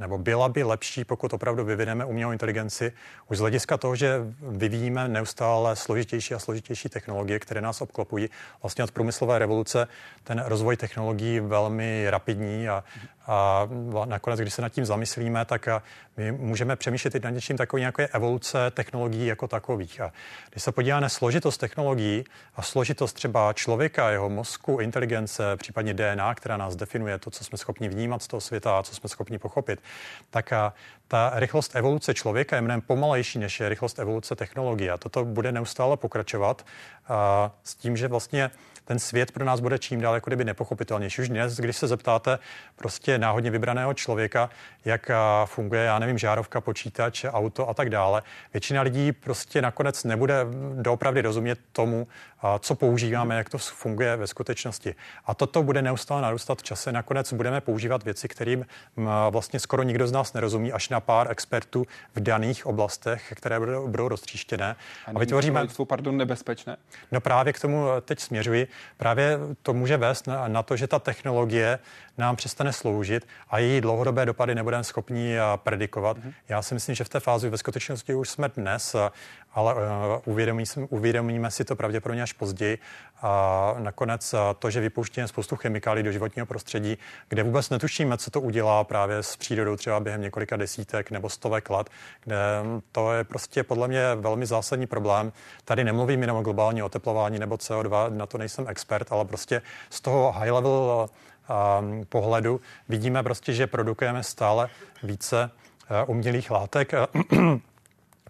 [0.00, 2.92] nebo byla by lepší, pokud opravdu vyvineme umělou inteligenci,
[3.28, 8.30] už z hlediska toho, že vyvíjíme neustále složitější a složitější technologie, které nás obklopují.
[8.62, 9.88] Vlastně od průmyslové revoluce
[10.24, 12.84] ten rozvoj technologií velmi rapidní a,
[13.26, 13.68] a
[14.04, 15.68] nakonec, když se nad tím zamyslíme, tak
[16.16, 20.00] my můžeme přemýšlet i nad něčím takový nějaké evoluce technologií jako takových.
[20.00, 20.12] A
[20.50, 22.24] když se podíváme na složitost technologií
[22.56, 27.58] a složitost třeba člověka, jeho mozku, inteligence, případně DNA, která nás definuje, to, co jsme
[27.58, 29.82] schopni vnímat z toho světa a co jsme schopni pochopit,
[30.30, 30.52] tak
[31.08, 34.92] ta rychlost evoluce člověka je mnohem pomalejší, než je rychlost evoluce technologie.
[34.92, 36.66] A toto bude neustále pokračovat
[37.08, 38.50] a s tím, že vlastně
[38.90, 41.22] ten svět pro nás bude čím dál jako kdyby nepochopitelnější.
[41.22, 42.38] Už dnes, když se zeptáte
[42.76, 44.50] prostě náhodně vybraného člověka,
[44.84, 45.10] jak
[45.44, 48.22] funguje, já nevím, žárovka, počítač, auto a tak dále,
[48.54, 52.08] většina lidí prostě nakonec nebude doopravdy rozumět tomu,
[52.58, 54.94] co používáme, jak to funguje ve skutečnosti.
[55.26, 56.92] A toto bude neustále narůstat v čase.
[56.92, 58.66] Nakonec budeme používat věci, kterým
[59.30, 63.88] vlastně skoro nikdo z nás nerozumí, až na pár expertů v daných oblastech, které budou,
[63.88, 64.76] budou roztříštěné.
[65.06, 65.66] A, a vytvoříme.
[65.76, 66.76] To pardon, nebezpečné?
[67.12, 68.68] No právě k tomu teď směřuji.
[68.96, 71.78] Právě to může vést na, na to, že ta technologie
[72.18, 76.18] nám přestane sloužit a její dlouhodobé dopady nebudeme schopni predikovat.
[76.18, 76.32] Mm-hmm.
[76.48, 78.96] Já si myslím, že v té fázi ve skutečnosti už jsme dnes,
[79.52, 79.74] ale
[80.24, 82.78] uvědomí, uvědomíme si to pravděpodobně až později.
[83.22, 86.98] A nakonec to, že vypouštíme spoustu chemikálí do životního prostředí,
[87.28, 91.70] kde vůbec netušíme, co to udělá právě s přírodou třeba během několika desítek nebo stovek
[91.70, 91.90] let,
[92.24, 92.36] kde
[92.92, 95.32] to je prostě podle mě velmi zásadní problém.
[95.64, 100.00] Tady nemluvím jenom o globální oteplování nebo CO2, na to nejsem expert, ale prostě z
[100.00, 101.08] toho high level
[101.80, 104.68] um, pohledu vidíme prostě, že produkujeme stále
[105.02, 105.50] více
[106.06, 106.92] umělých látek.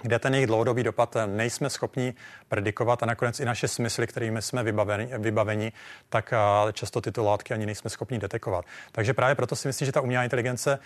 [0.02, 2.14] Kde ten jejich dlouhodobý dopad nejsme schopni
[2.48, 5.72] predikovat a nakonec i naše smysly, kterými jsme vybaveni, vybaveni
[6.08, 6.34] tak
[6.72, 8.64] často tyto látky ani nejsme schopni detekovat.
[8.92, 10.78] Takže právě proto si myslím, že ta umělá inteligence,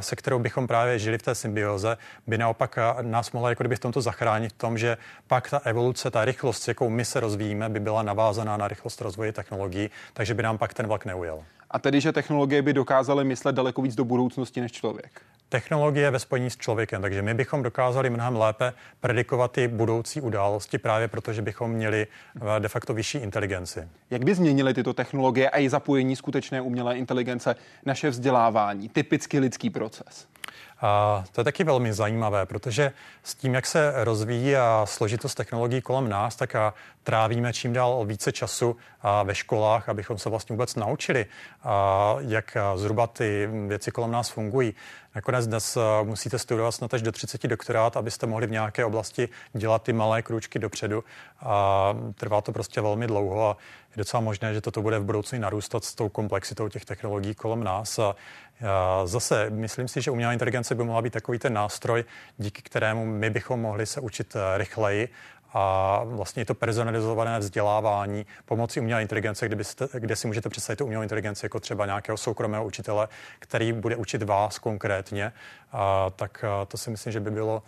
[0.00, 1.96] se kterou bychom právě žili v té symbioze,
[2.26, 4.96] by naopak nás mohla jako kdyby v tomto zachránit v tom, že
[5.26, 9.32] pak ta evoluce, ta rychlost, jakou my se rozvíjíme, by byla navázaná na rychlost rozvoje
[9.32, 11.44] technologií, takže by nám pak ten vlak neujel.
[11.72, 16.18] A tedy, že technologie by dokázaly myslet daleko víc do budoucnosti než člověk technologie ve
[16.18, 17.02] spojení s člověkem.
[17.02, 22.06] Takže my bychom dokázali mnohem lépe predikovat ty budoucí události právě proto, že bychom měli
[22.36, 23.88] eh, de facto vyšší inteligenci.
[24.10, 27.54] Jak by změnily tyto technologie a i zapojení skutečné umělé inteligence
[27.86, 30.31] naše vzdělávání, typicky lidský proces?
[30.82, 35.80] A to je taky velmi zajímavé, protože s tím, jak se rozvíjí a složitost technologií
[35.82, 40.54] kolem nás, tak a trávíme čím dál více času a ve školách, abychom se vlastně
[40.54, 41.26] vůbec naučili,
[41.62, 44.74] a jak zhruba ty věci kolem nás fungují.
[45.14, 49.82] Nakonec dnes musíte studovat snad až do 30 doktorát, abyste mohli v nějaké oblasti dělat
[49.82, 51.04] ty malé krůčky dopředu.
[51.40, 53.56] A trvá to prostě velmi dlouho a
[53.90, 57.64] je docela možné, že toto bude v budoucnu narůstat s tou komplexitou těch technologií kolem
[57.64, 57.98] nás.
[57.98, 58.16] A
[59.04, 62.04] Zase myslím si, že umělá inteligence by mohla být takový ten nástroj,
[62.38, 65.08] díky kterému my bychom mohli se učit eh, rychleji
[65.54, 70.84] a vlastně to personalizované vzdělávání pomocí umělé inteligence, kde, byste, kde si můžete představit tu
[70.84, 73.08] umělou inteligenci jako třeba nějakého soukromého učitele,
[73.38, 75.32] který bude učit vás konkrétně,
[75.72, 77.62] a, tak a, to si myslím, že by bylo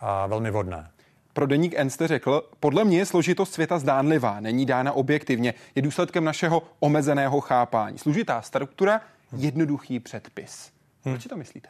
[0.00, 0.90] a, velmi vhodné.
[1.32, 5.82] Pro deník N jste řekl, podle mě je složitost světa zdánlivá, není dána objektivně, je
[5.82, 7.98] důsledkem našeho omezeného chápání.
[7.98, 9.00] Služitá struktura
[9.36, 10.72] jednoduchý předpis.
[11.04, 11.14] Hmm.
[11.14, 11.68] Proč to myslíte?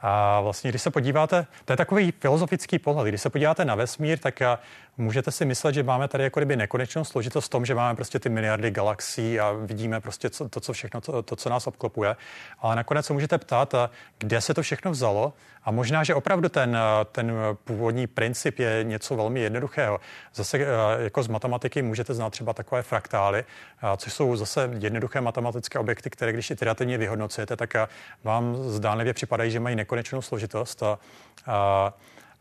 [0.00, 4.18] A vlastně, když se podíváte, to je takový filozofický pohled, když se podíváte na vesmír,
[4.18, 4.40] tak
[4.98, 8.18] můžete si myslet, že máme tady jako kdyby nekonečnou složitost v tom, že máme prostě
[8.18, 12.16] ty miliardy galaxií a vidíme prostě co, to, co všechno, to, to, co nás obklopuje.
[12.58, 13.74] Ale nakonec se můžete ptát,
[14.18, 15.32] kde se to všechno vzalo
[15.64, 16.78] a možná, že opravdu ten,
[17.12, 17.32] ten
[17.64, 20.00] původní princip je něco velmi jednoduchého.
[20.34, 20.58] Zase
[20.98, 23.44] jako z matematiky můžete znát třeba takové fraktály,
[23.96, 27.74] což jsou zase jednoduché matematické objekty, které když iterativně vyhodnocujete, tak
[28.24, 30.82] vám zdánlivě připadají, že mají nekonečnou složitost.
[30.82, 30.98] A,
[31.46, 31.92] a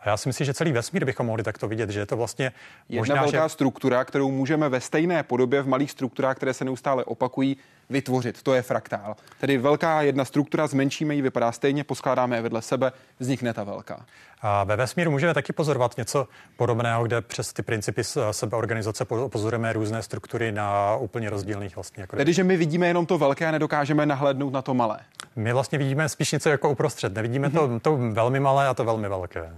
[0.02, 2.52] a já si myslím, že celý vesmír bychom mohli takto vidět, že je to vlastně
[2.90, 3.50] Jedna možná, velká že...
[3.50, 7.58] struktura, kterou můžeme ve stejné podobě v malých strukturách, které se neustále opakují,
[7.90, 8.44] vytvořit.
[8.44, 9.16] To je fraktál.
[9.40, 14.06] Tedy velká jedna struktura, zmenšíme ji, vypadá stejně, poskládáme je vedle sebe, vznikne ta velká.
[14.42, 16.28] A ve vesmíru můžeme taky pozorovat něco
[16.58, 22.02] podobného, kde přes ty principy sebeorganizace pozorujeme různé struktury na úplně rozdílných vlastně.
[22.02, 25.00] Jako Tedy, že my vidíme jenom to velké a nedokážeme nahlédnout na to malé.
[25.36, 27.14] My vlastně vidíme spíš něco jako uprostřed.
[27.14, 29.54] Nevidíme to, to velmi malé a to velmi velké.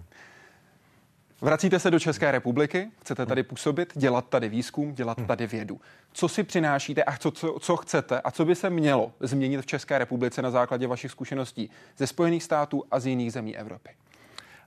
[1.43, 5.27] Vracíte se do České republiky, chcete tady působit, dělat tady výzkum, dělat hmm.
[5.27, 5.81] tady vědu.
[6.13, 9.65] Co si přinášíte a co, co, co chcete a co by se mělo změnit v
[9.65, 13.89] České republice na základě vašich zkušeností ze Spojených států a z jiných zemí Evropy?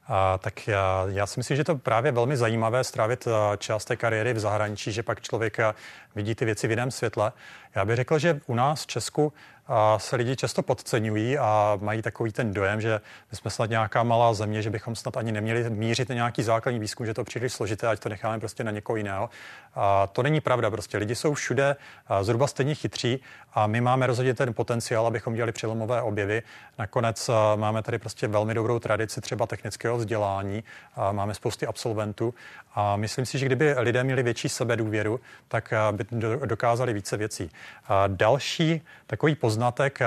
[0.09, 4.33] A, tak já, já si myslím, že to právě velmi zajímavé strávit část té kariéry
[4.33, 5.57] v zahraničí, že pak člověk
[6.14, 7.33] vidí ty věci v jiném světle.
[7.74, 9.33] Já bych řekl, že u nás v Česku
[9.68, 13.00] a se lidi často podceňují a mají takový ten dojem, že
[13.30, 16.80] my jsme snad nějaká malá země, že bychom snad ani neměli mířit na nějaký základní
[16.80, 19.30] výzkum, že to příliš složité, ať to necháme prostě na někoho jiného.
[19.74, 21.76] A to není pravda, prostě lidi jsou všude
[22.22, 23.20] zhruba stejně chytří
[23.54, 26.42] a my máme rozhodně ten potenciál, abychom dělali přelomové objevy.
[26.78, 30.64] Nakonec máme tady prostě velmi dobrou tradici třeba technického vzdělání,
[30.94, 32.34] a máme spousty absolventů
[32.74, 36.04] a myslím si, že kdyby lidé měli větší sebedůvěru, tak by
[36.44, 37.50] dokázali více věcí.
[37.88, 39.98] A další takový poznatek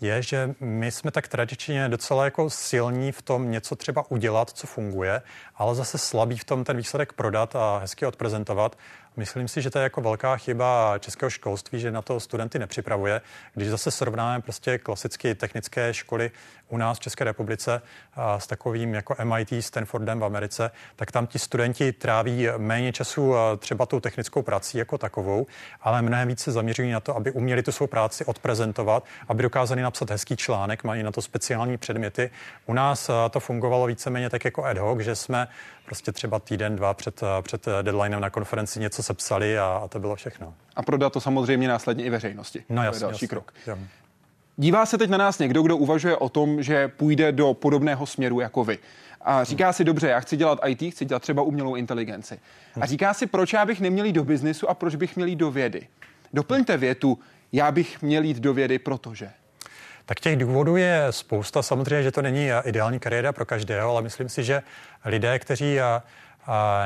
[0.00, 4.66] je, že my jsme tak tradičně docela jako silní v tom něco třeba udělat, co
[4.66, 5.22] funguje,
[5.56, 8.76] ale zase slabí v tom ten výsledek prodat a hezky odprezentovat.
[9.16, 13.20] Myslím si, že to je jako velká chyba českého školství, že na to studenty nepřipravuje.
[13.54, 16.30] Když zase srovnáme prostě klasicky technické školy
[16.68, 17.82] u nás v České republice
[18.14, 23.34] a s takovým jako MIT, Stanfordem v Americe, tak tam ti studenti tráví méně času
[23.58, 25.46] třeba tou technickou prací jako takovou,
[25.80, 30.10] ale mnohem více zaměřují na to, aby uměli tu svou práci odprezentovat, aby dokázali napsat
[30.10, 32.30] hezký článek, mají na to speciální předměty.
[32.66, 35.48] U nás to fungovalo víceméně tak jako ad hoc, že jsme
[35.92, 40.16] prostě třeba týden, dva před, před deadlinem na konferenci něco sepsali a, a to bylo
[40.16, 40.54] všechno.
[40.76, 42.64] A prodat to samozřejmě následně i veřejnosti.
[42.68, 43.28] No jasně, to je další jasně.
[43.28, 43.52] krok.
[43.66, 43.78] Jo.
[44.56, 48.40] Dívá se teď na nás někdo, kdo uvažuje o tom, že půjde do podobného směru
[48.40, 48.78] jako vy.
[49.20, 52.40] A říká si, dobře, já chci dělat IT, chci dělat třeba umělou inteligenci.
[52.80, 55.36] A říká si, proč já bych neměl jít do biznisu a proč bych měl jít
[55.36, 55.88] do vědy.
[56.32, 57.18] Doplňte větu,
[57.52, 59.30] já bych měl jít do vědy, protože.
[60.06, 61.62] Tak těch důvodů je spousta.
[61.62, 64.62] Samozřejmě, že to není ideální kariéra pro každého, ale myslím si, že
[65.04, 65.78] lidé, kteří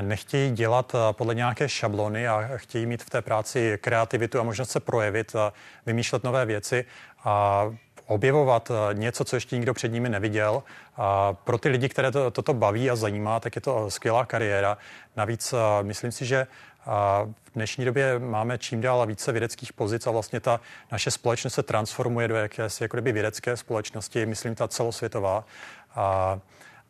[0.00, 4.80] nechtějí dělat podle nějaké šablony a chtějí mít v té práci kreativitu a možnost se
[4.80, 5.52] projevit a
[5.86, 6.84] vymýšlet nové věci
[7.24, 7.64] a
[8.06, 10.62] objevovat něco, co ještě nikdo před nimi neviděl.
[10.96, 14.78] A pro ty lidi, které to, toto baví a zajímá, tak je to skvělá kariéra.
[15.16, 16.46] Navíc myslím si, že
[16.86, 20.60] a v dnešní době máme čím dál více vědeckých pozic a vlastně ta
[20.92, 25.44] naše společnost se transformuje do jakési jako vědecké společnosti, myslím ta celosvětová.
[25.94, 26.38] A,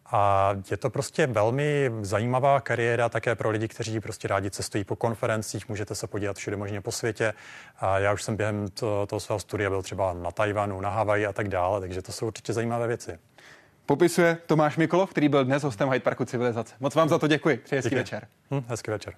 [0.07, 4.97] a je to prostě velmi zajímavá kariéra také pro lidi, kteří prostě rádi cestují po
[4.97, 7.35] konferencích, můžete se podívat všude možně po světě.
[7.81, 11.27] A já už jsem během to, toho svého studia byl třeba na Tajvanu, na Havaji
[11.27, 13.19] a tak dále, takže to jsou určitě zajímavé věci.
[13.87, 16.75] Popisuje Tomáš Mikolov, který byl dnes hostem Hyde Parku Civilizace.
[16.81, 17.57] Moc vám za to děkuji.
[17.57, 18.27] Přeji hezký večer.
[18.51, 19.15] Hm, hezký večer.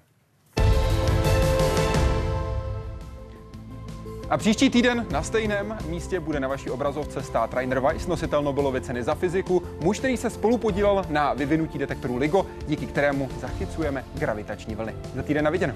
[4.31, 8.81] A příští týden na stejném místě bude na vaší obrazovce stát Rainer Weiss, nositel Nobelovy
[8.81, 14.05] ceny za fyziku, muž, který se spolu podílel na vyvinutí detektoru LIGO, díky kterému zachycujeme
[14.15, 14.95] gravitační vlny.
[15.15, 15.75] Za týden na viděnou.